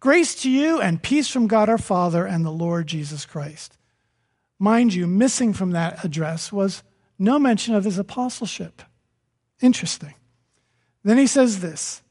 Grace 0.07 0.37
to 0.43 0.49
you 0.49 0.81
and 0.81 1.03
peace 1.03 1.27
from 1.27 1.49
God 1.49 1.69
our 1.69 1.79
Father 1.79 2.25
and 2.25 2.45
the 2.45 2.51
Lord 2.53 2.87
Jesus 2.87 3.27
Christ. 3.27 3.77
Mind 4.57 4.95
you, 4.95 5.05
missing 5.05 5.53
from 5.53 5.73
that 5.73 6.05
address 6.05 6.53
was 6.53 6.85
no 7.19 7.41
mention 7.41 7.75
of 7.75 7.83
his 7.83 7.99
apostleship. 7.99 8.83
Interesting. 9.61 10.15
Then 11.03 11.19
he 11.19 11.27
says 11.27 11.59
this 11.59 12.03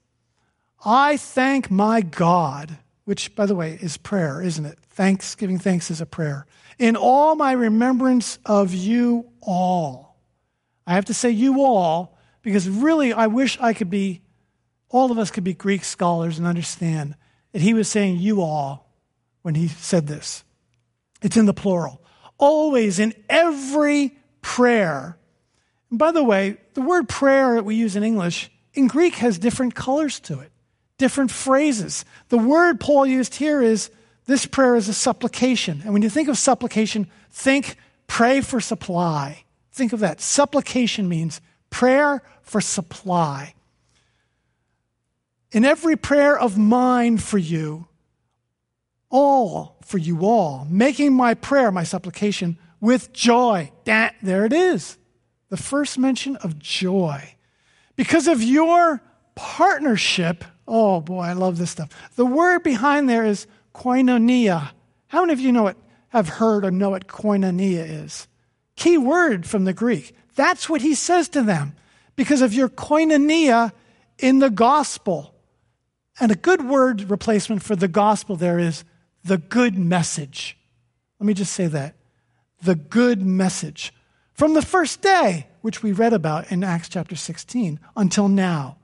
I 0.83 1.15
thank 1.15 1.71
my 1.71 2.01
God, 2.01 2.79
which, 3.05 3.33
by 3.33 3.45
the 3.45 3.55
way, 3.55 3.79
is 3.81 3.95
prayer, 3.95 4.41
isn't 4.41 4.65
it? 4.65 4.77
Thanksgiving 4.89 5.57
thanks 5.57 5.89
is 5.89 6.01
a 6.01 6.05
prayer. 6.05 6.45
In 6.77 6.97
all 6.97 7.37
my 7.37 7.53
remembrance 7.53 8.39
of 8.45 8.73
you 8.73 9.29
all. 9.39 10.17
I 10.85 10.95
have 10.95 11.05
to 11.05 11.13
say 11.13 11.29
you 11.29 11.63
all 11.63 12.17
because 12.41 12.67
really 12.67 13.13
I 13.13 13.27
wish 13.27 13.57
I 13.61 13.71
could 13.71 13.89
be, 13.89 14.21
all 14.89 15.13
of 15.13 15.17
us 15.17 15.31
could 15.31 15.45
be 15.45 15.53
Greek 15.53 15.85
scholars 15.85 16.37
and 16.37 16.45
understand 16.45 17.15
he 17.61 17.73
was 17.73 17.87
saying 17.87 18.17
you 18.17 18.41
all 18.41 18.89
when 19.41 19.55
he 19.55 19.67
said 19.67 20.07
this. 20.07 20.43
It's 21.21 21.37
in 21.37 21.45
the 21.45 21.53
plural. 21.53 22.01
Always 22.37 22.99
in 22.99 23.13
every 23.29 24.17
prayer. 24.41 25.17
And 25.89 25.97
by 25.97 26.11
the 26.11 26.23
way, 26.23 26.57
the 26.73 26.81
word 26.81 27.07
prayer 27.07 27.55
that 27.55 27.65
we 27.65 27.75
use 27.75 27.95
in 27.95 28.03
English, 28.03 28.51
in 28.73 28.87
Greek 28.87 29.15
has 29.15 29.39
different 29.39 29.75
colors 29.75 30.19
to 30.21 30.39
it, 30.39 30.51
different 30.97 31.31
phrases. 31.31 32.03
The 32.29 32.37
word 32.37 32.79
Paul 32.79 33.05
used 33.05 33.35
here 33.35 33.61
is 33.61 33.89
this 34.25 34.45
prayer 34.45 34.75
is 34.75 34.89
a 34.89 34.93
supplication. 34.93 35.81
And 35.83 35.93
when 35.93 36.01
you 36.01 36.09
think 36.09 36.27
of 36.27 36.37
supplication, 36.37 37.07
think 37.31 37.77
pray 38.07 38.41
for 38.41 38.59
supply. 38.59 39.45
Think 39.71 39.93
of 39.93 39.99
that. 40.01 40.19
Supplication 40.19 41.07
means 41.07 41.41
prayer 41.69 42.21
for 42.41 42.61
supply 42.61 43.53
in 45.55 45.63
every 45.63 45.95
prayer 45.95 46.37
of 46.37 46.57
mine 46.57 47.17
for 47.17 47.37
you, 47.37 47.87
all 49.09 49.77
for 49.85 49.97
you 49.97 50.25
all, 50.25 50.67
making 50.69 51.13
my 51.13 51.33
prayer, 51.33 51.71
my 51.71 51.85
supplication, 51.85 52.57
with 52.81 53.13
joy. 53.13 53.71
That, 53.85 54.15
there 54.21 54.43
it 54.43 54.51
is. 54.51 54.97
The 55.47 55.55
first 55.55 55.97
mention 55.97 56.35
of 56.35 56.59
joy. 56.59 57.35
Because 57.95 58.27
of 58.27 58.43
your 58.43 59.01
partnership, 59.35 60.43
oh 60.67 60.99
boy, 60.99 61.21
I 61.21 61.31
love 61.31 61.57
this 61.57 61.71
stuff. 61.71 61.89
The 62.17 62.25
word 62.25 62.61
behind 62.61 63.09
there 63.09 63.25
is 63.25 63.47
koinonia. 63.73 64.71
How 65.07 65.21
many 65.21 65.31
of 65.31 65.39
you 65.39 65.53
know 65.53 65.63
what, 65.63 65.77
have 66.09 66.27
heard 66.27 66.65
or 66.65 66.71
know 66.71 66.89
what 66.89 67.07
koinonia 67.07 68.03
is? 68.03 68.27
Key 68.75 68.97
word 68.97 69.45
from 69.45 69.63
the 69.63 69.73
Greek. 69.73 70.17
That's 70.35 70.67
what 70.67 70.81
he 70.81 70.95
says 70.95 71.29
to 71.29 71.43
them. 71.43 71.77
Because 72.17 72.41
of 72.41 72.53
your 72.53 72.67
koinonia 72.67 73.71
in 74.19 74.39
the 74.39 74.49
gospel. 74.49 75.31
And 76.19 76.31
a 76.31 76.35
good 76.35 76.67
word 76.67 77.09
replacement 77.09 77.61
for 77.63 77.75
the 77.75 77.87
gospel 77.87 78.35
there 78.35 78.59
is 78.59 78.83
the 79.23 79.37
good 79.37 79.77
message. 79.77 80.57
Let 81.19 81.27
me 81.27 81.33
just 81.33 81.53
say 81.53 81.67
that. 81.67 81.95
The 82.61 82.75
good 82.75 83.21
message. 83.21 83.93
From 84.33 84.53
the 84.53 84.61
first 84.61 85.01
day, 85.01 85.47
which 85.61 85.81
we 85.81 85.91
read 85.91 86.13
about 86.13 86.51
in 86.51 86.63
Acts 86.63 86.89
chapter 86.89 87.15
16, 87.15 87.79
until 87.95 88.27
now. 88.27 88.77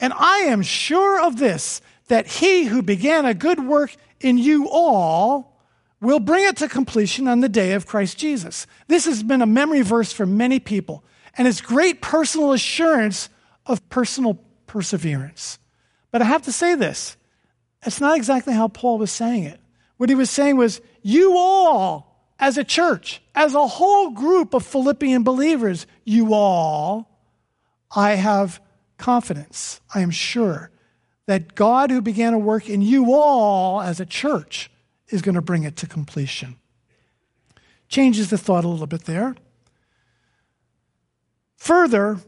And 0.00 0.12
I 0.14 0.38
am 0.38 0.62
sure 0.62 1.20
of 1.20 1.38
this, 1.38 1.80
that 2.08 2.26
he 2.26 2.64
who 2.64 2.82
began 2.82 3.24
a 3.24 3.34
good 3.34 3.64
work 3.64 3.94
in 4.20 4.38
you 4.38 4.68
all 4.68 5.60
will 6.00 6.20
bring 6.20 6.44
it 6.44 6.56
to 6.58 6.68
completion 6.68 7.28
on 7.28 7.40
the 7.40 7.48
day 7.48 7.72
of 7.72 7.86
Christ 7.86 8.18
Jesus. 8.18 8.66
This 8.88 9.04
has 9.04 9.22
been 9.22 9.40
a 9.40 9.46
memory 9.46 9.82
verse 9.82 10.12
for 10.12 10.26
many 10.26 10.58
people, 10.58 11.04
and 11.38 11.46
it's 11.46 11.60
great 11.60 12.02
personal 12.02 12.52
assurance 12.52 13.28
of 13.66 13.88
personal 13.88 14.40
perseverance. 14.66 15.58
But 16.12 16.22
I 16.22 16.26
have 16.26 16.42
to 16.42 16.52
say 16.52 16.76
this 16.76 17.16
it's 17.84 18.00
not 18.00 18.16
exactly 18.16 18.54
how 18.54 18.68
Paul 18.68 18.98
was 18.98 19.10
saying 19.10 19.44
it. 19.44 19.60
What 19.96 20.08
he 20.08 20.14
was 20.14 20.30
saying 20.30 20.56
was, 20.56 20.80
you 21.02 21.36
all, 21.36 22.30
as 22.38 22.58
a 22.58 22.64
church, 22.64 23.20
as 23.34 23.54
a 23.54 23.66
whole 23.66 24.10
group 24.10 24.54
of 24.54 24.64
Philippian 24.64 25.22
believers, 25.24 25.86
you 26.04 26.34
all, 26.34 27.08
I 27.94 28.12
have 28.12 28.60
confidence, 28.98 29.80
I 29.94 30.00
am 30.00 30.10
sure, 30.10 30.70
that 31.26 31.54
God 31.54 31.90
who 31.90 32.00
began 32.00 32.34
a 32.34 32.38
work 32.38 32.68
in 32.68 32.82
you 32.82 33.14
all 33.14 33.80
as 33.80 34.00
a 34.00 34.06
church 34.06 34.70
is 35.08 35.22
going 35.22 35.34
to 35.34 35.42
bring 35.42 35.64
it 35.64 35.76
to 35.76 35.86
completion. 35.86 36.56
Changes 37.88 38.30
the 38.30 38.38
thought 38.38 38.64
a 38.64 38.68
little 38.68 38.86
bit 38.86 39.04
there. 39.04 39.36
Further, 41.56 42.18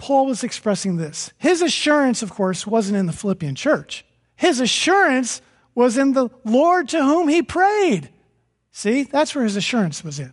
Paul 0.00 0.24
was 0.24 0.42
expressing 0.42 0.96
this. 0.96 1.30
His 1.36 1.60
assurance, 1.60 2.22
of 2.22 2.30
course, 2.30 2.66
wasn't 2.66 2.96
in 2.96 3.04
the 3.04 3.12
Philippian 3.12 3.54
church. 3.54 4.02
His 4.34 4.58
assurance 4.58 5.42
was 5.74 5.98
in 5.98 6.14
the 6.14 6.30
Lord 6.42 6.88
to 6.88 7.04
whom 7.04 7.28
he 7.28 7.42
prayed. 7.42 8.08
See, 8.72 9.02
that's 9.02 9.34
where 9.34 9.44
his 9.44 9.56
assurance 9.56 10.02
was 10.02 10.18
in. 10.18 10.32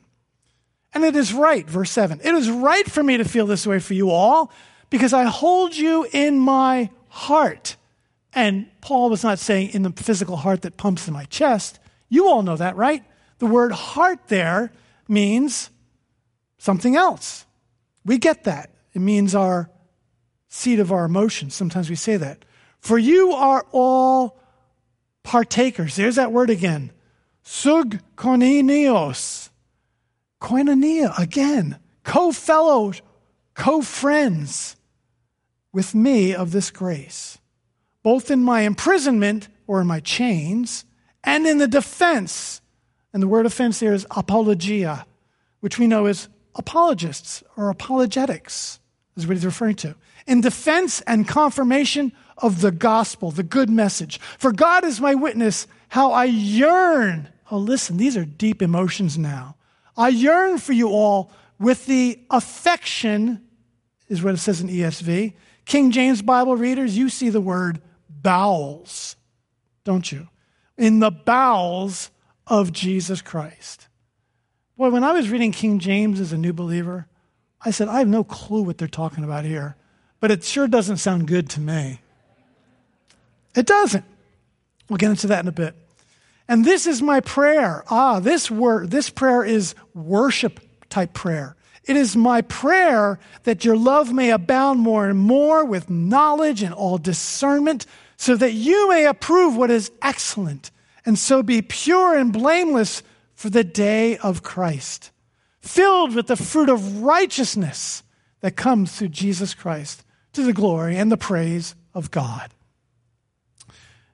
And 0.94 1.04
it 1.04 1.18
is 1.18 1.34
right, 1.34 1.70
verse 1.70 1.92
7. 1.92 2.22
It 2.24 2.34
is 2.34 2.50
right 2.50 2.90
for 2.90 3.04
me 3.04 3.18
to 3.18 3.26
feel 3.26 3.46
this 3.46 3.68
way 3.68 3.80
for 3.80 3.94
you 3.94 4.10
all 4.10 4.54
because 4.90 5.12
I 5.12 5.26
hold 5.26 5.76
you 5.76 6.08
in 6.14 6.40
my 6.40 6.90
heart. 7.10 7.76
And 8.32 8.70
Paul 8.80 9.10
was 9.10 9.22
not 9.22 9.38
saying 9.38 9.72
in 9.72 9.82
the 9.82 9.92
physical 9.92 10.38
heart 10.38 10.62
that 10.62 10.78
pumps 10.78 11.10
in 11.10 11.14
my 11.14 11.26
chest. 11.26 11.78
You 12.08 12.30
all 12.30 12.42
know 12.42 12.56
that, 12.56 12.78
right? 12.78 13.04
The 13.40 13.48
word 13.48 13.74
heart 13.74 14.30
there 14.30 14.72
means 15.10 15.72
something 16.58 16.96
else. 16.96 17.46
We 18.06 18.18
get 18.18 18.46
that. 18.46 18.72
It 18.98 19.02
means 19.02 19.36
our 19.36 19.70
seat 20.48 20.80
of 20.80 20.92
our 20.92 21.06
emotions. 21.06 21.54
Sometimes 21.54 21.88
we 21.88 21.96
say 21.96 22.18
that. 22.18 22.44
For 22.80 22.98
you 22.98 23.32
are 23.34 23.64
all 23.72 24.40
partakers. 25.22 25.96
There's 25.96 26.16
that 26.16 26.32
word 26.32 26.50
again. 26.50 26.92
Sug 27.44 28.00
koinonios. 28.16 29.50
Koinonia, 30.42 31.16
again. 31.20 31.78
Co 32.04 32.32
fellows, 32.32 33.04
co 33.54 33.84
friends 33.84 34.78
with 35.72 35.94
me 35.94 36.34
of 36.34 36.50
this 36.50 36.72
grace, 36.72 37.38
both 38.02 38.32
in 38.32 38.42
my 38.42 38.62
imprisonment 38.62 39.48
or 39.68 39.80
in 39.80 39.86
my 39.86 40.00
chains 40.00 40.86
and 41.24 41.46
in 41.46 41.60
the 41.60 41.68
defense. 41.68 42.62
And 43.14 43.22
the 43.22 43.28
word 43.28 43.46
offense 43.46 43.80
there 43.80 43.94
is 43.94 44.08
apologia, 44.10 45.06
which 45.60 45.78
we 45.78 45.86
know 45.86 46.08
is 46.08 46.30
apologists 46.56 47.44
or 47.56 47.70
apologetics 47.70 48.80
is 49.18 49.28
what 49.28 49.36
he's 49.36 49.46
referring 49.46 49.76
to. 49.76 49.96
In 50.26 50.42
defense 50.42 51.02
and 51.02 51.28
confirmation 51.28 52.12
of 52.38 52.62
the 52.62 52.72
gospel, 52.72 53.32
the 53.32 53.44
good 53.44 53.70
message. 53.70 54.20
For 54.38 54.52
God 54.52 54.86
is 54.86 55.02
my 55.02 55.16
witness, 55.16 55.68
how 55.90 56.12
I 56.12 56.26
yearn. 56.26 57.30
Oh, 57.50 57.58
listen, 57.58 57.98
these 57.98 58.16
are 58.16 58.26
deep 58.26 58.62
emotions 58.62 59.18
now. 59.18 59.56
I 59.96 60.10
yearn 60.10 60.60
for 60.60 60.74
you 60.74 60.90
all 60.90 61.32
with 61.60 61.86
the 61.88 62.20
affection, 62.30 63.42
is 64.08 64.22
what 64.22 64.36
it 64.36 64.38
says 64.38 64.62
in 64.62 64.68
ESV. 64.68 65.34
King 65.66 65.92
James 65.92 66.22
Bible 66.22 66.56
readers, 66.56 66.98
you 66.98 67.10
see 67.10 67.30
the 67.30 67.42
word 67.42 67.82
bowels, 68.10 69.16
don't 69.84 70.12
you? 70.12 70.28
In 70.78 71.00
the 71.00 71.12
bowels 71.12 72.12
of 72.46 72.72
Jesus 72.72 73.22
Christ. 73.22 73.88
Boy, 74.78 74.92
when 74.92 75.04
I 75.04 75.12
was 75.12 75.30
reading 75.30 75.52
King 75.52 75.80
James 75.80 76.20
as 76.20 76.32
a 76.32 76.38
new 76.38 76.54
believer, 76.54 77.08
I 77.64 77.72
said, 77.72 77.88
I 77.88 78.00
have 78.00 78.08
no 78.08 78.24
clue 78.24 78.62
what 78.62 78.78
they're 78.78 78.88
talking 78.88 79.24
about 79.24 79.46
here, 79.46 79.76
but 80.20 80.32
it 80.32 80.44
sure 80.44 80.68
doesn't 80.68 80.98
sound 80.98 81.28
good 81.28 81.50
to 81.52 81.60
me. 81.60 82.02
It 83.56 83.66
doesn't. 83.66 84.06
We'll 84.90 84.98
get 84.98 85.10
into 85.10 85.28
that 85.28 85.44
in 85.44 85.48
a 85.48 85.52
bit. 85.52 85.76
And 86.48 86.64
this 86.64 86.88
is 86.88 87.02
my 87.02 87.20
prayer. 87.20 87.84
Ah, 87.90 88.20
this 88.20 88.50
word, 88.50 88.92
this 88.92 89.10
prayer 89.10 89.44
is 89.44 89.76
worship 89.94 90.60
type 90.90 91.14
prayer. 91.14 91.56
It 91.84 91.96
is 91.96 92.16
my 92.16 92.42
prayer 92.42 93.20
that 93.44 93.66
your 93.66 93.78
love 93.78 94.14
may 94.14 94.30
abound 94.32 94.80
more 94.82 95.08
and 95.08 95.18
more 95.18 95.66
with 95.66 95.90
knowledge 95.90 96.62
and 96.62 96.74
all 96.74 96.98
discernment, 96.98 97.86
so 98.18 98.36
that 98.36 98.54
you 98.54 98.90
may 98.90 99.06
approve 99.06 99.56
what 99.56 99.72
is 99.72 99.92
excellent, 100.02 100.72
and 101.06 101.18
so 101.18 101.44
be 101.44 101.62
pure 101.62 102.18
and 102.18 102.34
blameless 102.34 103.04
for 103.36 103.50
the 103.50 103.64
day 103.64 104.18
of 104.18 104.44
Christ, 104.44 105.12
filled 105.60 106.16
with 106.16 106.28
the 106.28 106.36
fruit 106.36 106.70
of 106.70 107.02
righteousness 107.02 108.04
that 108.42 108.56
comes 108.56 108.96
through 108.96 109.10
Jesus 109.10 109.54
Christ 109.54 110.04
to 110.34 110.44
the 110.44 110.54
glory 110.54 110.98
and 110.98 111.12
the 111.12 111.18
praise 111.18 111.76
of 111.94 112.12
God. 112.12 112.52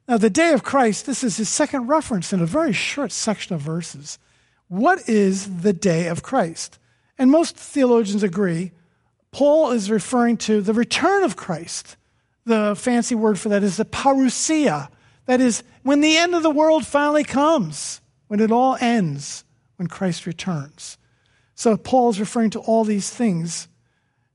Now, 0.07 0.17
the 0.17 0.29
day 0.29 0.51
of 0.51 0.63
Christ, 0.63 1.05
this 1.05 1.23
is 1.23 1.37
his 1.37 1.49
second 1.49 1.87
reference 1.87 2.33
in 2.33 2.41
a 2.41 2.45
very 2.45 2.73
short 2.73 3.11
section 3.11 3.55
of 3.55 3.61
verses. 3.61 4.19
What 4.67 5.07
is 5.07 5.61
the 5.61 5.73
day 5.73 6.07
of 6.07 6.23
Christ? 6.23 6.79
And 7.17 7.31
most 7.31 7.55
theologians 7.55 8.23
agree 8.23 8.71
Paul 9.31 9.71
is 9.71 9.89
referring 9.89 10.37
to 10.37 10.61
the 10.61 10.73
return 10.73 11.23
of 11.23 11.35
Christ. 11.35 11.97
The 12.45 12.75
fancy 12.77 13.15
word 13.15 13.39
for 13.39 13.49
that 13.49 13.63
is 13.63 13.77
the 13.77 13.85
parousia. 13.85 14.89
That 15.25 15.41
is, 15.41 15.63
when 15.83 16.01
the 16.01 16.17
end 16.17 16.35
of 16.35 16.43
the 16.43 16.49
world 16.49 16.85
finally 16.85 17.23
comes, 17.23 18.01
when 18.27 18.39
it 18.39 18.51
all 18.51 18.77
ends, 18.79 19.43
when 19.77 19.87
Christ 19.87 20.25
returns. 20.25 20.97
So 21.55 21.77
Paul 21.77 22.09
is 22.09 22.19
referring 22.19 22.49
to 22.51 22.59
all 22.59 22.83
these 22.83 23.09
things 23.09 23.67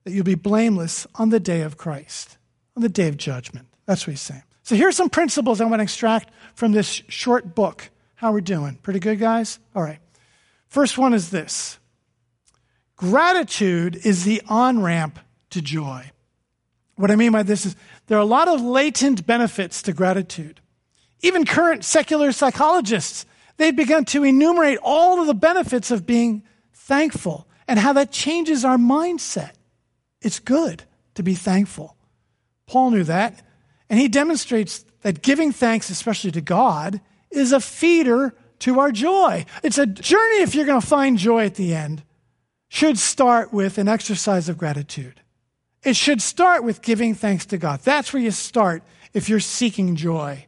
that 0.04 0.12
you'll 0.12 0.24
be 0.24 0.34
blameless 0.34 1.06
on 1.16 1.30
the 1.30 1.40
day 1.40 1.62
of 1.62 1.76
Christ, 1.76 2.38
on 2.76 2.82
the 2.82 2.88
day 2.88 3.08
of 3.08 3.16
judgment. 3.16 3.66
That's 3.86 4.06
what 4.06 4.12
he's 4.12 4.20
saying. 4.20 4.42
So 4.62 4.76
here's 4.76 4.96
some 4.96 5.10
principles 5.10 5.60
I 5.60 5.64
want 5.64 5.80
to 5.80 5.84
extract 5.84 6.30
from 6.54 6.72
this 6.72 7.02
short 7.08 7.54
book. 7.54 7.90
How 8.16 8.32
we're 8.32 8.40
doing? 8.40 8.76
Pretty 8.82 9.00
good, 9.00 9.18
guys? 9.18 9.58
All 9.74 9.82
right. 9.82 9.98
First 10.68 10.98
one 10.98 11.14
is 11.14 11.30
this 11.30 11.78
gratitude 12.96 13.96
is 14.04 14.24
the 14.24 14.42
on 14.48 14.82
ramp 14.82 15.18
to 15.50 15.62
joy. 15.62 16.10
What 16.96 17.10
I 17.10 17.16
mean 17.16 17.32
by 17.32 17.44
this 17.44 17.64
is 17.64 17.76
there 18.08 18.18
are 18.18 18.22
a 18.22 18.26
lot 18.26 18.48
of 18.48 18.60
latent 18.60 19.26
benefits 19.26 19.82
to 19.82 19.92
gratitude. 19.92 20.60
Even 21.20 21.46
current 21.46 21.84
secular 21.84 22.32
psychologists, 22.32 23.24
they've 23.56 23.74
begun 23.74 24.04
to 24.06 24.24
enumerate 24.24 24.78
all 24.82 25.20
of 25.20 25.26
the 25.26 25.34
benefits 25.34 25.90
of 25.90 26.06
being 26.06 26.42
thankful 26.88 27.46
and 27.68 27.78
how 27.78 27.92
that 27.92 28.10
changes 28.10 28.64
our 28.64 28.78
mindset. 28.78 29.52
It's 30.22 30.40
good 30.40 30.82
to 31.14 31.22
be 31.22 31.34
thankful. 31.34 31.96
Paul 32.66 32.90
knew 32.90 33.04
that. 33.04 33.42
And 33.90 34.00
he 34.00 34.08
demonstrates 34.08 34.84
that 35.02 35.22
giving 35.22 35.52
thanks, 35.52 35.90
especially 35.90 36.32
to 36.32 36.40
God, 36.40 37.00
is 37.30 37.52
a 37.52 37.60
feeder 37.60 38.34
to 38.60 38.80
our 38.80 38.90
joy. 38.90 39.44
It's 39.62 39.78
a 39.78 39.86
journey, 39.86 40.42
if 40.42 40.54
you're 40.54 40.66
going 40.66 40.80
to 40.80 40.86
find 40.86 41.18
joy 41.18 41.44
at 41.44 41.54
the 41.54 41.74
end, 41.74 42.02
should 42.68 42.98
start 42.98 43.52
with 43.52 43.78
an 43.78 43.88
exercise 43.88 44.48
of 44.48 44.58
gratitude. 44.58 45.20
It 45.84 45.94
should 45.94 46.20
start 46.20 46.64
with 46.64 46.82
giving 46.82 47.14
thanks 47.14 47.46
to 47.46 47.58
God. 47.58 47.80
That's 47.80 48.12
where 48.12 48.22
you 48.22 48.30
start 48.30 48.82
if 49.14 49.28
you're 49.28 49.40
seeking 49.40 49.94
joy. 49.94 50.46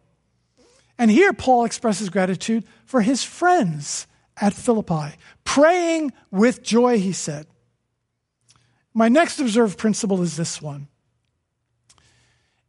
And 0.98 1.10
here 1.10 1.32
Paul 1.32 1.64
expresses 1.64 2.10
gratitude 2.10 2.64
for 2.84 3.00
his 3.00 3.22
friends 3.22 4.06
at 4.40 4.54
Philippi, 4.54 5.16
praying 5.44 6.12
with 6.30 6.62
joy, 6.62 6.98
he 6.98 7.12
said. 7.12 7.46
My 8.94 9.08
next 9.08 9.38
observed 9.38 9.78
principle 9.78 10.22
is 10.22 10.36
this 10.36 10.60
one 10.60 10.88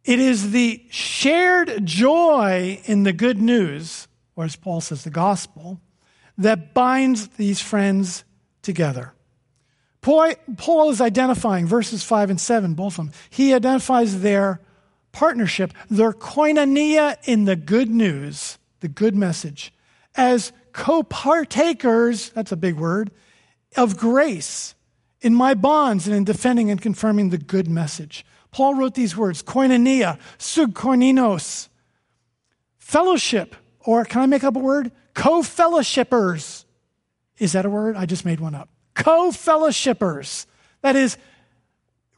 it 0.04 0.20
is 0.20 0.52
the 0.52 0.84
shared 0.90 1.86
joy 1.86 2.82
in 2.86 3.04
the 3.04 3.14
good 3.14 3.40
news, 3.40 4.08
or 4.36 4.46
as 4.46 4.56
Paul 4.56 4.82
says, 4.82 5.04
the 5.04 5.12
gospel, 5.12 5.80
that 6.38 6.74
binds 6.74 7.28
these 7.30 7.62
friends 7.62 8.24
together. 8.64 9.14
Paul 10.02 10.90
is 10.90 11.00
identifying 11.00 11.68
verses 11.68 12.04
5 12.04 12.32
and 12.32 12.42
7, 12.42 12.74
both 12.74 12.98
of 12.98 13.06
them. 13.06 13.14
He 13.30 13.54
identifies 13.54 14.22
their 14.22 14.60
partnership, 15.12 15.74
their 15.90 16.14
koinonia 16.14 17.18
in 17.26 17.46
the 17.46 17.56
good 17.56 17.90
news, 17.90 18.58
the 18.80 18.88
good 18.88 19.16
message, 19.16 19.72
as 20.16 20.52
co 20.74 21.04
partakers, 21.04 22.30
that's 22.30 22.52
a 22.52 22.58
big 22.58 22.76
word, 22.76 23.12
of 23.78 23.98
grace 23.98 24.76
in 25.22 25.34
my 25.34 25.54
bonds 25.54 26.08
and 26.08 26.16
in 26.16 26.24
defending 26.24 26.70
and 26.70 26.82
confirming 26.82 27.30
the 27.30 27.38
good 27.38 27.70
message. 27.70 28.26
Paul 28.52 28.76
wrote 28.76 28.96
these 28.96 29.16
words 29.16 29.42
koinonia, 29.42 30.20
sugkoinonos, 30.38 31.70
fellowship, 32.78 33.56
or 33.80 34.04
can 34.06 34.22
I 34.22 34.26
make 34.26 34.44
up 34.44 34.56
a 34.56 34.60
word? 34.60 34.92
Co 35.14 35.42
fellowshippers. 35.42 36.66
Is 37.38 37.54
that 37.54 37.66
a 37.66 37.70
word? 37.70 37.96
I 37.96 38.06
just 38.06 38.26
made 38.26 38.40
one 38.40 38.56
up. 38.56 38.70
Co 38.94 39.32
fellowshippers. 39.32 40.46
That 40.82 40.96
is, 40.96 41.18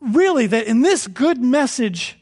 really, 0.01 0.47
that 0.47 0.67
in 0.67 0.81
this 0.81 1.07
good 1.07 1.39
message, 1.41 2.17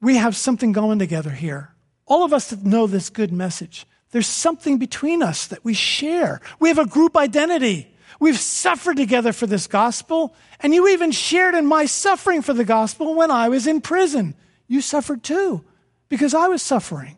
we 0.00 0.16
have 0.16 0.36
something 0.36 0.72
going 0.72 0.98
together 0.98 1.30
here. 1.30 1.74
All 2.06 2.24
of 2.24 2.32
us 2.32 2.50
that 2.50 2.64
know 2.64 2.86
this 2.86 3.10
good 3.10 3.32
message, 3.32 3.86
there's 4.10 4.26
something 4.26 4.78
between 4.78 5.22
us 5.22 5.46
that 5.48 5.64
we 5.64 5.74
share. 5.74 6.40
We 6.58 6.68
have 6.68 6.78
a 6.78 6.86
group 6.86 7.16
identity. 7.16 7.94
We've 8.18 8.38
suffered 8.38 8.96
together 8.96 9.32
for 9.32 9.46
this 9.46 9.66
gospel, 9.66 10.34
and 10.60 10.74
you 10.74 10.88
even 10.88 11.12
shared 11.12 11.54
in 11.54 11.66
my 11.66 11.86
suffering 11.86 12.42
for 12.42 12.52
the 12.52 12.64
gospel 12.64 13.14
when 13.14 13.30
I 13.30 13.48
was 13.48 13.66
in 13.66 13.80
prison. 13.80 14.34
You 14.66 14.80
suffered 14.80 15.22
too, 15.22 15.64
because 16.08 16.34
I 16.34 16.48
was 16.48 16.60
suffering. 16.60 17.16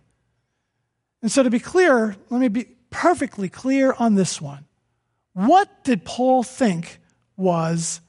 And 1.23 1.31
so, 1.31 1.43
to 1.43 1.51
be 1.51 1.61
clear, 1.61 2.17
let 2.31 2.41
me 2.41 2.49
be 2.49 2.67
perfectly 2.91 3.49
clear 3.49 3.95
on 3.99 4.15
this 4.15 4.41
one. 4.41 4.67
What 5.33 5.85
did 5.85 6.05
Paul 6.05 6.43
think 6.43 7.01
was 7.37 8.01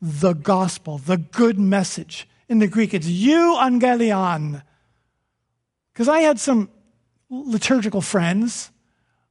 the 0.00 0.32
gospel, 0.32 0.98
the 0.98 1.18
good 1.18 1.58
message? 1.58 2.28
In 2.48 2.58
the 2.58 2.66
Greek, 2.66 2.92
it's 2.92 3.06
euangelion. 3.06 4.62
Because 5.92 6.08
I 6.08 6.20
had 6.20 6.40
some 6.40 6.70
liturgical 7.32 8.02
friends 8.02 8.70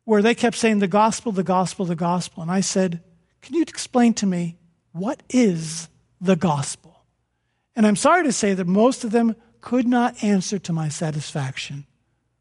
where 0.06 0.22
they 0.22 0.34
kept 0.34 0.58
saying 0.58 0.80
the 0.80 0.88
gospel, 0.88 1.32
the 1.32 1.44
gospel, 1.44 1.86
the 1.86 1.96
gospel. 1.96 2.42
And 2.42 2.52
I 2.52 2.62
said, 2.62 3.02
Can 3.42 3.56
you 3.56 3.62
explain 3.62 4.14
to 4.16 4.26
me 4.26 4.58
what 4.92 5.22
is 5.30 5.88
the 6.20 6.36
gospel? 6.36 7.06
And 7.76 7.86
I'm 7.86 7.96
sorry 7.96 8.24
to 8.24 8.34
say 8.34 8.54
that 8.54 8.68
most 8.68 9.04
of 9.04 9.12
them 9.12 9.36
could 9.62 9.88
not 9.88 10.24
answer 10.24 10.58
to 10.60 10.74
my 10.74 10.90
satisfaction. 10.90 11.86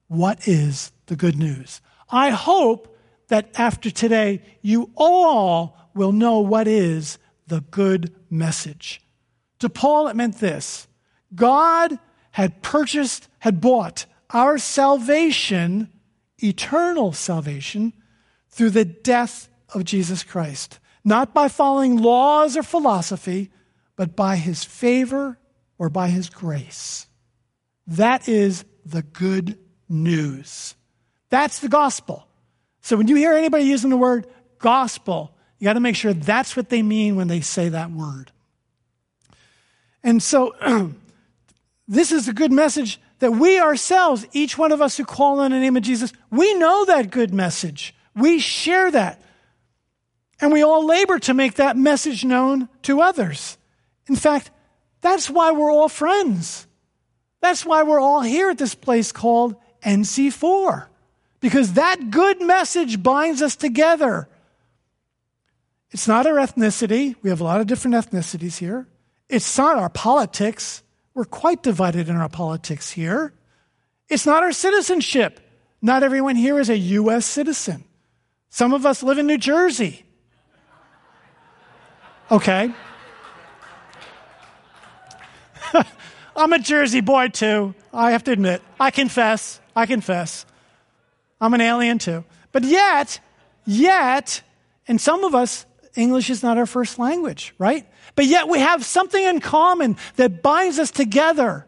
What 0.09 0.49
is 0.49 0.93
the 1.07 1.15
good 1.15 1.37
news? 1.39 1.81
I 2.09 2.31
hope 2.31 2.97
that 3.29 3.51
after 3.55 3.91
today, 3.91 4.43
you 4.63 4.91
all 4.97 5.77
will 5.95 6.13
know 6.13 6.41
what 6.41 6.67
is 6.67 7.19
the 7.47 7.61
good 7.61 8.13
message. 8.29 9.01
To 9.61 9.69
Paul, 9.69 10.09
it 10.09 10.17
meant 10.17 10.39
this 10.39 10.89
God 11.35 11.99
had 12.33 12.63
purchased, 12.63 13.29
had 13.41 13.61
bought 13.61 14.07
our 14.33 14.59
salvation, 14.59 15.91
eternal 16.39 17.13
salvation, 17.13 17.93
through 18.49 18.71
the 18.71 18.85
death 18.85 19.49
of 19.75 19.85
Jesus 19.85 20.23
Christ 20.23 20.79
not 21.05 21.33
by 21.33 21.49
following 21.49 21.97
laws 21.97 22.57
or 22.57 22.63
philosophy, 22.63 23.51
but 23.97 24.17
by 24.17 24.37
his 24.37 24.65
favor 24.65 25.39
or 25.79 25.89
by 25.89 26.09
his 26.09 26.29
grace. 26.29 27.07
That 27.87 28.29
is 28.29 28.65
the 28.85 29.03
good 29.03 29.59
news. 29.89 30.75
That's 31.31 31.61
the 31.61 31.69
gospel. 31.69 32.27
So 32.83 32.97
when 32.97 33.09
you 33.09 33.17
hear 33.17 33.33
anybody 33.33 33.65
using 33.65 33.91
the 33.91 33.97
word 33.97 34.27
gospel, 34.59 35.35
you 35.59 35.65
got 35.65 35.75
to 35.75 35.81
make 35.81 35.97
sure 35.97 36.13
that's 36.13 36.57
what 36.57 36.69
they 36.69 36.83
mean 36.83 37.17
when 37.17 37.29
they 37.29 37.41
say 37.41 37.69
that 37.69 37.91
word. 37.91 38.33
And 40.03 40.23
so 40.23 40.55
this 41.89 42.13
is 42.13 42.29
a 42.29 42.33
good 42.33 42.53
message 42.53 43.01
that 43.21 43.33
we 43.33 43.61
ourselves, 43.61 44.27
each 44.33 44.59
one 44.59 44.73
of 44.73 44.83
us 44.83 44.97
who 44.97 45.05
call 45.05 45.41
on 45.41 45.53
the 45.53 45.61
name 45.61 45.77
of 45.77 45.83
Jesus, 45.83 46.13
we 46.31 46.53
know 46.55 46.85
that 46.87 47.11
good 47.11 47.33
message. 47.33 47.95
We 48.17 48.39
share 48.39 48.91
that. 48.91 49.23
And 50.41 50.53
we 50.53 50.63
all 50.63 50.85
labor 50.85 51.19
to 51.21 51.35
make 51.35 51.55
that 51.55 51.77
message 51.77 52.25
known 52.25 52.69
to 52.83 53.03
others. 53.03 53.59
In 54.09 54.17
fact, 54.17 54.51
that's 55.03 55.31
why 55.31 55.53
we're 55.53 55.71
all 55.71 55.89
friends. 55.89 56.67
That's 57.41 57.65
why 57.65 57.83
we're 57.83 58.01
all 58.01 58.23
here 58.23 58.51
at 58.51 58.59
this 58.59 58.75
place 58.75 59.13
called 59.13 59.55
NC4. 59.83 60.87
Because 61.41 61.75
that 61.75 62.11
good 62.11 62.41
message 62.43 63.03
binds 63.03 63.43
us 63.43 63.57
together. 63.57 64.29
It's 65.91 66.09
not 66.09 66.27
our 66.27 66.35
ethnicity. 66.35 67.17
We 67.23 67.31
have 67.31 67.41
a 67.41 67.45
lot 67.45 67.61
of 67.61 67.67
different 67.67 67.97
ethnicities 67.97 68.59
here. 68.59 68.87
It's 69.29 69.59
not 69.59 69.77
our 69.77 69.89
politics. 69.89 70.83
We're 71.15 71.25
quite 71.25 71.63
divided 71.63 72.09
in 72.09 72.17
our 72.17 72.29
politics 72.29 72.91
here. 72.91 73.33
It's 74.09 74.27
not 74.27 74.43
our 74.43 74.53
citizenship. 74.53 75.41
Not 75.83 76.03
everyone 76.03 76.37
here 76.37 76.59
is 76.59 76.69
a 76.69 76.77
U.S. 76.77 77.25
citizen. 77.27 77.85
Some 78.51 78.73
of 78.73 78.85
us 78.85 79.03
live 79.03 79.19
in 79.19 79.27
New 79.27 79.39
Jersey. 79.39 80.05
Okay. 82.31 82.73
I'm 86.37 86.53
a 86.53 86.59
Jersey 86.59 87.01
boy 87.01 87.29
too. 87.29 87.75
I 87.93 88.13
have 88.13 88.25
to 88.25 88.33
admit. 88.33 88.63
I 88.79 88.91
confess. 88.91 89.61
I 89.75 89.87
confess. 89.87 90.47
I'm 91.41 91.55
an 91.55 91.61
alien 91.61 91.99
too. 91.99 92.25
But 92.53 92.65
yet, 92.65 93.21
yet, 93.65 94.43
and 94.87 95.01
some 95.01 95.25
of 95.25 95.35
us, 95.35 95.67
English 95.97 96.31
is 96.31 96.43
not 96.43 96.59
our 96.59 96.67
first 96.67 96.99
language, 96.99 97.55
right? 97.59 97.87
But 98.15 98.27
yet 98.27 98.49
we 98.49 98.59
have 98.59 98.85
something 98.85 99.23
in 99.23 99.41
common 99.41 99.97
that 100.17 100.43
binds 100.43 100.79
us 100.79 100.91
together. 100.91 101.67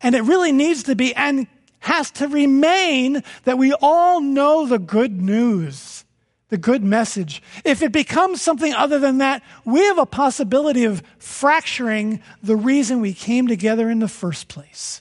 And 0.00 0.14
it 0.14 0.22
really 0.22 0.52
needs 0.52 0.84
to 0.84 0.94
be 0.94 1.14
and 1.14 1.46
has 1.80 2.10
to 2.12 2.28
remain 2.28 3.22
that 3.44 3.58
we 3.58 3.72
all 3.80 4.20
know 4.20 4.66
the 4.66 4.78
good 4.78 5.20
news, 5.20 6.04
the 6.48 6.58
good 6.58 6.82
message. 6.82 7.42
If 7.64 7.82
it 7.82 7.92
becomes 7.92 8.42
something 8.42 8.72
other 8.74 8.98
than 8.98 9.18
that, 9.18 9.42
we 9.64 9.80
have 9.84 9.98
a 9.98 10.06
possibility 10.06 10.84
of 10.84 11.02
fracturing 11.18 12.22
the 12.42 12.56
reason 12.56 13.00
we 13.00 13.14
came 13.14 13.46
together 13.46 13.88
in 13.88 13.98
the 13.98 14.08
first 14.08 14.48
place. 14.48 15.00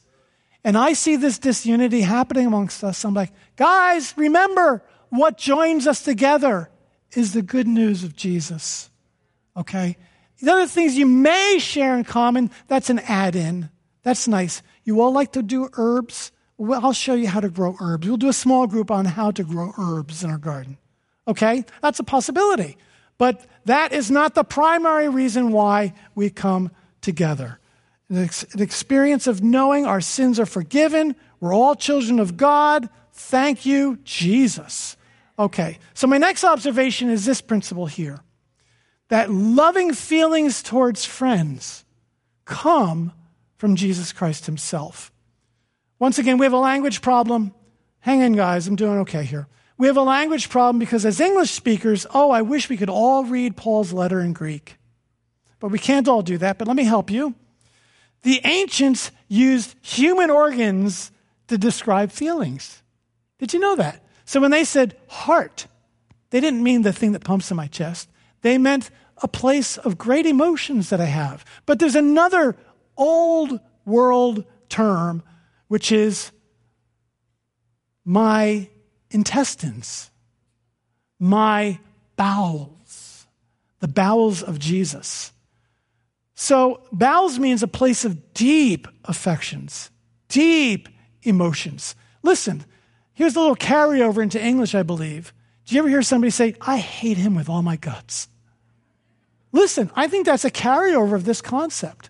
And 0.63 0.78
I 0.78 0.93
see 0.93 1.15
this 1.15 1.38
disunity 1.38 2.01
happening 2.01 2.45
amongst 2.45 2.84
us. 2.84 3.03
I'm 3.03 3.13
like, 3.13 3.32
guys, 3.55 4.13
remember 4.17 4.84
what 5.09 5.38
joins 5.38 5.88
us 5.88 6.03
together 6.03 6.70
is 7.13 7.34
the 7.34 7.41
good 7.41 7.67
news 7.67 8.03
of 8.03 8.15
Jesus. 8.15 8.89
Okay? 9.57 9.97
The 10.41 10.51
other 10.51 10.67
things 10.67 10.97
you 10.97 11.05
may 11.05 11.57
share 11.59 11.97
in 11.97 12.03
common, 12.03 12.51
that's 12.67 12.89
an 12.89 12.99
add 12.99 13.35
in. 13.35 13.69
That's 14.03 14.27
nice. 14.27 14.61
You 14.83 15.01
all 15.01 15.11
like 15.11 15.33
to 15.33 15.43
do 15.43 15.69
herbs? 15.73 16.31
Well, 16.57 16.83
I'll 16.83 16.93
show 16.93 17.13
you 17.13 17.27
how 17.27 17.39
to 17.39 17.49
grow 17.49 17.75
herbs. 17.79 18.07
We'll 18.07 18.17
do 18.17 18.29
a 18.29 18.33
small 18.33 18.67
group 18.67 18.91
on 18.91 19.05
how 19.05 19.31
to 19.31 19.43
grow 19.43 19.73
herbs 19.77 20.23
in 20.23 20.29
our 20.29 20.37
garden. 20.37 20.77
Okay? 21.27 21.65
That's 21.81 21.99
a 21.99 22.03
possibility. 22.03 22.77
But 23.17 23.45
that 23.65 23.91
is 23.91 24.09
not 24.09 24.33
the 24.33 24.43
primary 24.43 25.09
reason 25.09 25.51
why 25.51 25.93
we 26.15 26.29
come 26.29 26.71
together. 27.01 27.59
An, 28.09 28.29
experience 28.57 29.27
of 29.27 29.43
knowing 29.43 29.85
our 29.85 30.01
sins 30.01 30.39
are 30.39 30.45
forgiven. 30.45 31.15
We're 31.39 31.53
all 31.53 31.75
children 31.75 32.19
of 32.19 32.37
God. 32.37 32.89
Thank 33.13 33.65
you, 33.65 33.99
Jesus. 34.03 34.95
Okay, 35.37 35.79
so 35.93 36.07
my 36.07 36.17
next 36.17 36.43
observation 36.43 37.09
is 37.09 37.25
this 37.25 37.41
principle 37.41 37.85
here 37.85 38.19
that 39.10 39.30
loving 39.30 39.93
feelings 39.93 40.64
towards 40.64 41.05
friends 41.05 41.84
come 42.45 43.12
from 43.57 43.76
Jesus 43.76 44.14
Christ 44.14 44.45
himself. 44.45 45.12
Once 45.99 46.18
again, 46.18 46.38
we 46.38 46.45
have 46.45 46.53
a 46.53 46.57
language 46.57 47.01
problem. 47.01 47.53
Hang 47.99 48.22
in, 48.22 48.34
guys, 48.34 48.68
I'm 48.68 48.76
doing 48.76 48.99
okay 48.99 49.24
here. 49.24 49.47
We 49.78 49.88
have 49.88 49.97
a 49.97 50.01
language 50.01 50.49
problem 50.49 50.80
because, 50.80 51.05
as 51.05 51.20
English 51.20 51.51
speakers, 51.51 52.05
oh, 52.14 52.32
I 52.32 52.41
wish 52.41 52.70
we 52.70 52.78
could 52.78 52.89
all 52.89 53.26
read 53.26 53.57
Paul's 53.57 53.93
letter 53.93 54.20
in 54.20 54.34
Greek. 54.34 54.78
But 55.60 55.70
we 55.70 55.80
can't 55.80 56.07
all 56.07 56.22
do 56.22 56.38
that, 56.38 56.57
but 56.57 56.68
let 56.68 56.78
me 56.78 56.84
help 56.84 57.10
you. 57.10 57.36
The 58.24 58.41
ancients 58.43 59.12
used 59.28 59.76
human 59.82 60.30
organs 60.30 61.12
to 61.47 61.57
describe 61.57 62.12
feelings. 62.12 62.82
Did 63.39 63.53
you 63.53 63.60
know 63.60 63.76
that? 63.76 64.03
So 64.26 64.39
when 64.39 64.51
they 64.51 64.64
said 64.64 64.95
heart, 65.07 65.68
they 66.30 66.39
didn't 66.39 66.64
mean 66.64 66.82
the 66.84 66.93
thing 66.93 67.14
that 67.14 67.24
pumps 67.24 67.49
in 67.49 67.57
my 67.57 67.68
chest. 67.68 68.10
They 68.41 68.57
meant 68.57 68.89
a 69.21 69.27
place 69.27 69.77
of 69.77 69.97
great 69.97 70.25
emotions 70.25 70.89
that 70.89 71.01
I 71.01 71.05
have. 71.05 71.45
But 71.65 71.79
there's 71.79 71.95
another 71.95 72.55
old 72.97 73.59
world 73.85 74.45
term, 74.69 75.23
which 75.67 75.91
is 75.91 76.31
my 78.05 78.69
intestines, 79.11 80.09
my 81.19 81.79
bowels, 82.15 83.27
the 83.79 83.87
bowels 83.87 84.41
of 84.41 84.59
Jesus. 84.59 85.31
So, 86.35 86.81
bowels 86.91 87.37
means 87.37 87.63
a 87.63 87.67
place 87.67 88.05
of 88.05 88.33
deep 88.33 88.87
affections, 89.05 89.91
deep 90.29 90.87
emotions. 91.23 91.95
Listen, 92.23 92.65
here's 93.13 93.35
a 93.35 93.39
little 93.39 93.55
carryover 93.55 94.23
into 94.23 94.41
English, 94.41 94.73
I 94.73 94.83
believe. 94.83 95.33
Do 95.70 95.76
you 95.76 95.82
ever 95.82 95.89
hear 95.89 96.01
somebody 96.01 96.32
say, 96.32 96.55
I 96.61 96.80
hate 96.80 97.17
him 97.17 97.36
with 97.36 97.47
all 97.47 97.61
my 97.61 97.76
guts? 97.76 98.28
Listen, 99.51 99.91
I 99.95 100.07
think 100.07 100.26
that's 100.26 100.43
a 100.43 100.49
carryover 100.49 101.13
of 101.13 101.26
this 101.26 101.43
concept, 101.43 102.09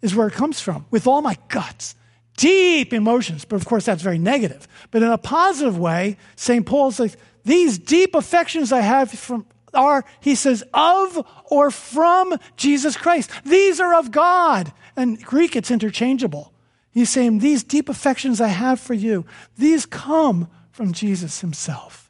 is 0.00 0.14
where 0.14 0.26
it 0.26 0.32
comes 0.32 0.58
from, 0.58 0.86
with 0.90 1.06
all 1.06 1.20
my 1.20 1.36
guts. 1.48 1.96
Deep 2.38 2.94
emotions, 2.94 3.44
but 3.44 3.56
of 3.56 3.66
course 3.66 3.84
that's 3.84 4.00
very 4.00 4.16
negative. 4.16 4.66
But 4.90 5.02
in 5.02 5.10
a 5.10 5.18
positive 5.18 5.78
way, 5.78 6.16
St. 6.34 6.64
Paul's 6.64 6.98
like, 6.98 7.12
these 7.44 7.78
deep 7.78 8.14
affections 8.14 8.72
I 8.72 8.80
have 8.80 9.10
from, 9.10 9.44
are, 9.74 10.06
he 10.20 10.34
says, 10.34 10.64
of 10.72 11.26
or 11.50 11.70
from 11.70 12.38
Jesus 12.56 12.96
Christ. 12.96 13.30
These 13.44 13.80
are 13.80 13.94
of 13.94 14.12
God. 14.12 14.72
And 14.96 15.22
Greek, 15.22 15.56
it's 15.56 15.70
interchangeable. 15.70 16.54
He's 16.90 17.10
saying, 17.10 17.40
These 17.40 17.64
deep 17.64 17.90
affections 17.90 18.40
I 18.40 18.48
have 18.48 18.80
for 18.80 18.94
you, 18.94 19.26
these 19.58 19.84
come 19.84 20.48
from 20.70 20.94
Jesus 20.94 21.42
himself. 21.42 22.03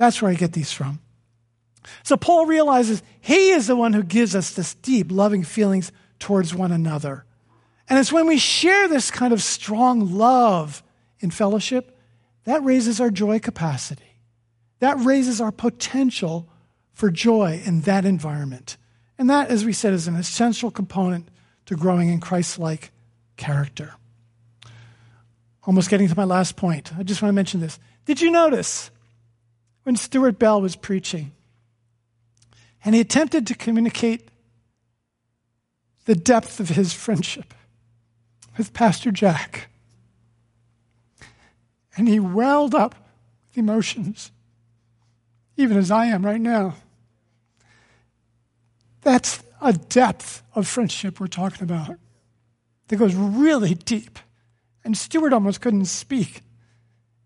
That's 0.00 0.22
where 0.22 0.30
I 0.30 0.34
get 0.34 0.54
these 0.54 0.72
from. 0.72 0.98
So 2.04 2.16
Paul 2.16 2.46
realizes 2.46 3.02
he 3.20 3.50
is 3.50 3.66
the 3.66 3.76
one 3.76 3.92
who 3.92 4.02
gives 4.02 4.34
us 4.34 4.54
this 4.54 4.72
deep, 4.72 5.12
loving 5.12 5.44
feelings 5.44 5.92
towards 6.18 6.54
one 6.54 6.72
another. 6.72 7.26
And 7.86 7.98
it's 7.98 8.10
when 8.10 8.26
we 8.26 8.38
share 8.38 8.88
this 8.88 9.10
kind 9.10 9.34
of 9.34 9.42
strong 9.42 10.14
love 10.14 10.82
in 11.18 11.30
fellowship 11.30 11.98
that 12.44 12.64
raises 12.64 12.98
our 12.98 13.10
joy 13.10 13.40
capacity. 13.40 14.16
That 14.78 14.98
raises 15.00 15.38
our 15.38 15.52
potential 15.52 16.48
for 16.94 17.10
joy 17.10 17.60
in 17.62 17.82
that 17.82 18.06
environment. 18.06 18.78
And 19.18 19.28
that, 19.28 19.50
as 19.50 19.66
we 19.66 19.74
said, 19.74 19.92
is 19.92 20.08
an 20.08 20.16
essential 20.16 20.70
component 20.70 21.28
to 21.66 21.76
growing 21.76 22.08
in 22.08 22.20
Christ 22.20 22.58
like 22.58 22.90
character. 23.36 23.96
Almost 25.64 25.90
getting 25.90 26.08
to 26.08 26.16
my 26.16 26.24
last 26.24 26.56
point. 26.56 26.90
I 26.96 27.02
just 27.02 27.20
want 27.20 27.28
to 27.28 27.34
mention 27.34 27.60
this. 27.60 27.78
Did 28.06 28.22
you 28.22 28.30
notice 28.30 28.90
when 29.82 29.96
Stuart 29.96 30.38
Bell 30.38 30.60
was 30.60 30.76
preaching 30.76 31.32
and 32.84 32.94
he 32.94 33.00
attempted 33.00 33.46
to 33.46 33.54
communicate 33.54 34.28
the 36.04 36.14
depth 36.14 36.60
of 36.60 36.70
his 36.70 36.92
friendship 36.92 37.54
with 38.56 38.72
Pastor 38.72 39.10
Jack? 39.10 39.68
And 41.96 42.08
he 42.08 42.20
welled 42.20 42.74
up 42.74 42.94
with 43.48 43.58
emotions, 43.58 44.30
even 45.56 45.76
as 45.76 45.90
I 45.90 46.06
am 46.06 46.24
right 46.24 46.40
now. 46.40 46.76
That's 49.02 49.42
a 49.60 49.72
depth 49.72 50.42
of 50.54 50.66
friendship 50.66 51.20
we're 51.20 51.26
talking 51.26 51.62
about 51.62 51.96
that 52.88 52.96
goes 52.96 53.14
really 53.14 53.74
deep. 53.74 54.18
And 54.84 54.96
Stuart 54.96 55.32
almost 55.32 55.60
couldn't 55.60 55.84
speak. 55.86 56.42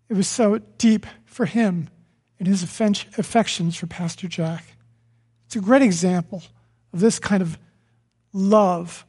It 0.09 0.15
was 0.15 0.27
so 0.27 0.59
deep 0.77 1.05
for 1.25 1.45
him 1.45 1.89
in 2.39 2.45
his 2.45 2.63
affections 2.63 3.75
for 3.75 3.87
Pastor 3.87 4.27
Jack. 4.27 4.63
It's 5.45 5.55
a 5.55 5.61
great 5.61 5.81
example 5.81 6.43
of 6.93 6.99
this 6.99 7.19
kind 7.19 7.41
of 7.41 7.57
love 8.33 9.05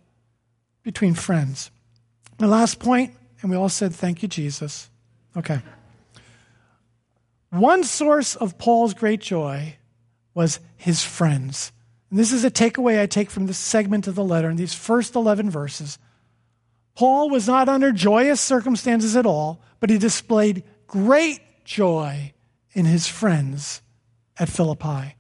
between 0.83 1.15
friends. 1.15 1.71
My 2.39 2.47
last 2.47 2.79
point, 2.79 3.15
and 3.41 3.51
we 3.51 3.57
all 3.57 3.69
said, 3.69 3.95
Thank 3.95 4.23
you, 4.23 4.29
Jesus. 4.29 4.91
Okay. 5.37 5.61
One 7.51 7.85
source 7.85 8.37
of 8.37 8.59
Paul's 8.59 8.95
great 8.95 9.21
joy 9.21 9.77
was 10.35 10.61
his 10.77 11.03
friends. 11.03 11.73
And 12.11 12.19
this 12.19 12.33
is 12.33 12.45
a 12.45 12.51
takeaway 12.51 13.01
I 13.01 13.07
take 13.07 13.31
from 13.31 13.47
this 13.47 13.59
segment 13.59 14.07
of 14.07 14.15
the 14.15 14.25
letter 14.25 14.51
in 14.51 14.57
these 14.57 14.75
first 14.75 15.15
11 15.15 15.51
verses. 15.51 15.99
Paul 16.95 17.31
was 17.31 17.47
not 17.47 17.69
under 17.69 17.93
joyous 17.93 18.41
circumstances 18.41 19.17
at 19.17 19.27
all, 19.27 19.61
but 19.81 19.91
he 19.91 19.99
displayed 19.99 20.63
great 20.87 21.41
joy 21.65 22.33
in 22.77 22.85
his 22.85 23.09
friends 23.09 23.81
at 24.39 24.51
Philippi. 24.51 25.17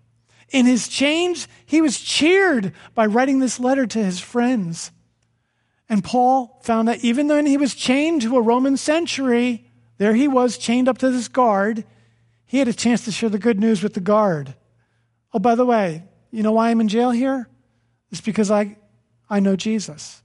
In 0.51 0.67
his 0.67 0.89
chains, 0.89 1.49
he 1.65 1.81
was 1.81 1.99
cheered 1.99 2.73
by 2.95 3.07
writing 3.07 3.39
this 3.39 3.59
letter 3.59 3.87
to 3.87 4.05
his 4.05 4.21
friends. 4.21 4.93
And 5.89 6.05
Paul 6.05 6.61
found 6.63 6.87
that 6.87 7.03
even 7.03 7.29
though 7.29 7.43
he 7.43 7.57
was 7.57 7.75
chained 7.75 8.23
to 8.23 8.37
a 8.37 8.43
Roman 8.43 8.77
century, 8.77 9.71
there 9.97 10.15
he 10.15 10.29
was 10.29 10.59
chained 10.59 10.87
up 10.87 10.99
to 10.99 11.11
this 11.11 11.29
guard, 11.29 11.85
he 12.45 12.59
had 12.59 12.69
a 12.69 12.75
chance 12.75 13.07
to 13.07 13.11
share 13.11 13.31
the 13.31 13.39
good 13.39 13.59
news 13.59 13.83
with 13.83 13.95
the 13.95 14.01
guard. 14.01 14.55
Oh, 15.33 15.39
by 15.39 15.55
the 15.55 15.67
way, 15.67 16.05
you 16.31 16.43
know 16.43 16.53
why 16.53 16.69
I'm 16.69 16.83
in 16.83 16.89
jail 16.89 17.11
here? 17.11 17.49
It's 18.11 18.21
because 18.21 18.51
I, 18.51 18.77
I 19.31 19.41
know 19.41 19.57
Jesus. 19.57 20.23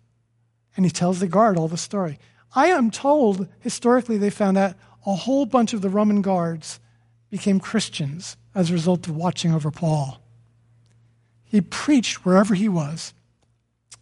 And 0.75 0.85
he 0.85 0.91
tells 0.91 1.21
the 1.21 1.27
guard 1.27 1.57
all 1.57 1.69
the 1.69 1.77
story. 1.77 2.19
I 2.53 2.67
am 2.67 2.91
told 2.91 3.47
historically 3.61 4.17
they 4.17 4.29
found 4.29 4.57
that 4.57 4.77
a 5.05 5.15
whole 5.15 5.45
bunch 5.45 5.71
of 5.71 5.81
the 5.81 5.89
Roman 5.89 6.21
guards 6.21 6.81
became 7.31 7.59
Christians 7.59 8.37
as 8.53 8.69
a 8.69 8.73
result 8.73 9.07
of 9.07 9.15
watching 9.15 9.53
over 9.53 9.71
Paul. 9.71 10.21
He 11.43 11.61
preached 11.61 12.25
wherever 12.25 12.53
he 12.53 12.69
was. 12.69 13.13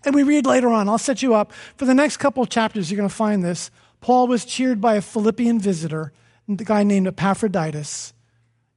And 0.03 0.15
we 0.15 0.23
read 0.23 0.45
later 0.45 0.69
on, 0.69 0.89
I'll 0.89 0.97
set 0.97 1.21
you 1.21 1.33
up. 1.33 1.53
For 1.77 1.85
the 1.85 1.93
next 1.93 2.17
couple 2.17 2.43
of 2.43 2.49
chapters, 2.49 2.89
you're 2.89 2.97
going 2.97 3.09
to 3.09 3.15
find 3.15 3.43
this. 3.43 3.69
Paul 4.01 4.27
was 4.27 4.45
cheered 4.45 4.81
by 4.81 4.95
a 4.95 5.01
Philippian 5.01 5.59
visitor, 5.59 6.13
the 6.47 6.63
guy 6.63 6.83
named 6.83 7.07
Epaphroditus, 7.07 8.13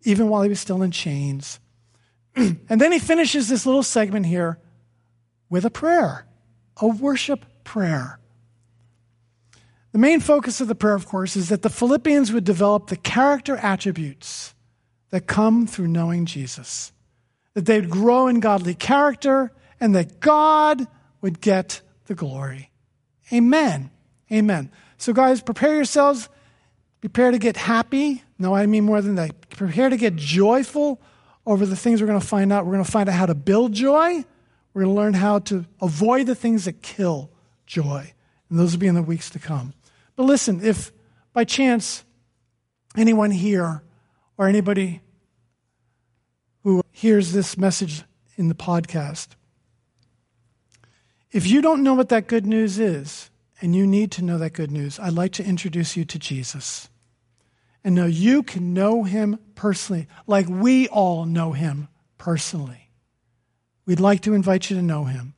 even 0.04 0.28
while 0.28 0.42
he 0.42 0.48
was 0.48 0.60
still 0.60 0.82
in 0.82 0.90
chains. 0.90 1.60
and 2.36 2.80
then 2.80 2.92
he 2.92 2.98
finishes 2.98 3.48
this 3.48 3.66
little 3.66 3.82
segment 3.82 4.26
here 4.26 4.58
with 5.48 5.64
a 5.64 5.70
prayer, 5.70 6.26
a 6.78 6.86
worship 6.86 7.44
prayer. 7.64 8.18
The 9.92 9.98
main 9.98 10.20
focus 10.20 10.60
of 10.60 10.68
the 10.68 10.74
prayer, 10.74 10.94
of 10.94 11.06
course, 11.06 11.36
is 11.36 11.50
that 11.50 11.62
the 11.62 11.70
Philippians 11.70 12.32
would 12.32 12.44
develop 12.44 12.86
the 12.86 12.96
character 12.96 13.56
attributes 13.56 14.54
that 15.10 15.26
come 15.26 15.66
through 15.66 15.88
knowing 15.88 16.24
Jesus, 16.24 16.92
that 17.52 17.66
they'd 17.66 17.90
grow 17.90 18.26
in 18.26 18.40
godly 18.40 18.74
character, 18.74 19.52
and 19.78 19.94
that 19.94 20.18
God 20.20 20.86
would 21.20 21.42
get 21.42 21.82
the 22.06 22.14
glory. 22.14 22.70
Amen. 23.32 23.90
Amen. 24.30 24.70
So, 24.96 25.12
guys, 25.12 25.42
prepare 25.42 25.74
yourselves. 25.74 26.30
Prepare 27.02 27.32
to 27.32 27.38
get 27.38 27.56
happy. 27.58 28.22
No, 28.38 28.54
I 28.54 28.64
mean 28.66 28.84
more 28.84 29.02
than 29.02 29.16
that. 29.16 29.50
Prepare 29.50 29.90
to 29.90 29.96
get 29.98 30.16
joyful 30.16 31.02
over 31.44 31.66
the 31.66 31.76
things 31.76 32.00
we're 32.00 32.06
going 32.06 32.20
to 32.20 32.26
find 32.26 32.52
out. 32.52 32.64
We're 32.64 32.72
going 32.72 32.84
to 32.84 32.90
find 32.90 33.08
out 33.08 33.14
how 33.14 33.26
to 33.26 33.34
build 33.34 33.72
joy. 33.72 34.24
We're 34.72 34.84
going 34.84 34.94
to 34.94 35.00
learn 35.00 35.14
how 35.14 35.40
to 35.40 35.66
avoid 35.82 36.26
the 36.26 36.34
things 36.34 36.64
that 36.64 36.80
kill 36.80 37.30
joy. 37.66 38.14
And 38.48 38.58
those 38.58 38.72
will 38.72 38.80
be 38.80 38.86
in 38.86 38.94
the 38.94 39.02
weeks 39.02 39.28
to 39.30 39.38
come. 39.38 39.74
But 40.16 40.24
listen, 40.24 40.64
if 40.64 40.92
by 41.32 41.44
chance 41.44 42.04
anyone 42.96 43.30
here 43.30 43.82
or 44.36 44.48
anybody 44.48 45.00
who 46.62 46.82
hears 46.90 47.32
this 47.32 47.56
message 47.56 48.04
in 48.36 48.48
the 48.48 48.54
podcast, 48.54 49.28
if 51.30 51.46
you 51.46 51.62
don't 51.62 51.82
know 51.82 51.94
what 51.94 52.10
that 52.10 52.26
good 52.26 52.46
news 52.46 52.78
is, 52.78 53.30
and 53.62 53.76
you 53.76 53.86
need 53.86 54.10
to 54.10 54.24
know 54.24 54.38
that 54.38 54.52
good 54.52 54.72
news, 54.72 54.98
I'd 54.98 55.12
like 55.12 55.32
to 55.34 55.44
introduce 55.44 55.96
you 55.96 56.04
to 56.04 56.18
Jesus. 56.18 56.88
And 57.84 57.94
now 57.94 58.06
you 58.06 58.42
can 58.42 58.74
know 58.74 59.04
him 59.04 59.38
personally, 59.54 60.08
like 60.26 60.48
we 60.48 60.88
all 60.88 61.24
know 61.24 61.52
him 61.52 61.88
personally. 62.18 62.90
We'd 63.86 64.00
like 64.00 64.20
to 64.22 64.34
invite 64.34 64.68
you 64.68 64.76
to 64.76 64.82
know 64.82 65.04
him. 65.04 65.34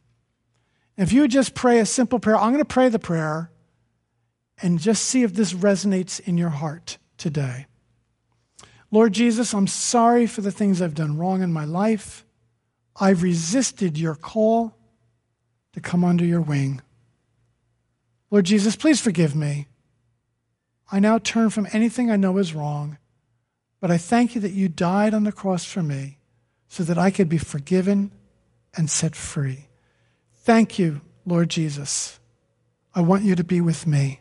If 0.97 1.13
you 1.13 1.23
would 1.23 1.31
just 1.31 1.55
pray 1.55 1.81
a 1.81 1.87
simple 1.87 2.19
prayer, 2.19 2.37
I'm 2.37 2.53
going 2.53 2.65
to 2.65 2.65
pray 2.65 2.89
the 2.89 2.99
prayer 2.99 3.51
and 4.63 4.79
just 4.79 5.05
see 5.05 5.23
if 5.23 5.35
this 5.35 5.53
resonates 5.53 6.21
in 6.21 6.39
your 6.39 6.51
heart 6.51 6.99
today. 7.17 7.67
Lord 8.91 9.13
Jesus, 9.13 9.53
I'm 9.53 9.67
sorry 9.67 10.27
for 10.27 10.41
the 10.41 10.53
things 10.53 10.81
I've 10.81 10.95
done 10.95 11.19
wrong 11.19 11.43
in 11.43 11.53
my 11.53 11.65
life. 11.65 12.25
I've 12.97 13.23
resisted 13.23 13.99
your 13.99 14.15
call 14.15 14.77
to 15.73 15.81
come 15.81 16.05
under 16.05 16.25
your 16.25 16.41
wing. 16.41 16.81
Lord 18.31 18.45
Jesus, 18.45 18.77
please 18.77 19.01
forgive 19.01 19.35
me. 19.35 19.67
I 20.93 21.01
now 21.01 21.19
turn 21.19 21.51
from 21.51 21.67
anything 21.73 22.11
I 22.11 22.17
know 22.17 22.39
is 22.39 22.55
wrong, 22.55 22.99
but 23.81 23.91
I 23.91 23.99
thank 23.99 24.35
you 24.35 24.41
that 24.43 24.53
you 24.53 24.69
died 24.69 25.13
on 25.13 25.25
the 25.25 25.33
cross 25.33 25.65
for 25.65 25.83
me 25.83 26.19
so 26.69 26.85
that 26.85 26.99
I 26.99 27.11
could 27.11 27.29
be 27.29 27.39
forgiven 27.39 28.13
and 28.77 28.89
set 28.89 29.17
free. 29.17 29.69
Thank 30.43 30.79
you, 30.79 31.01
Lord 31.27 31.49
Jesus. 31.49 32.21
I 32.95 33.01
want 33.01 33.25
you 33.25 33.35
to 33.35 33.45
be 33.45 33.61
with 33.61 33.87
me. 33.87 34.21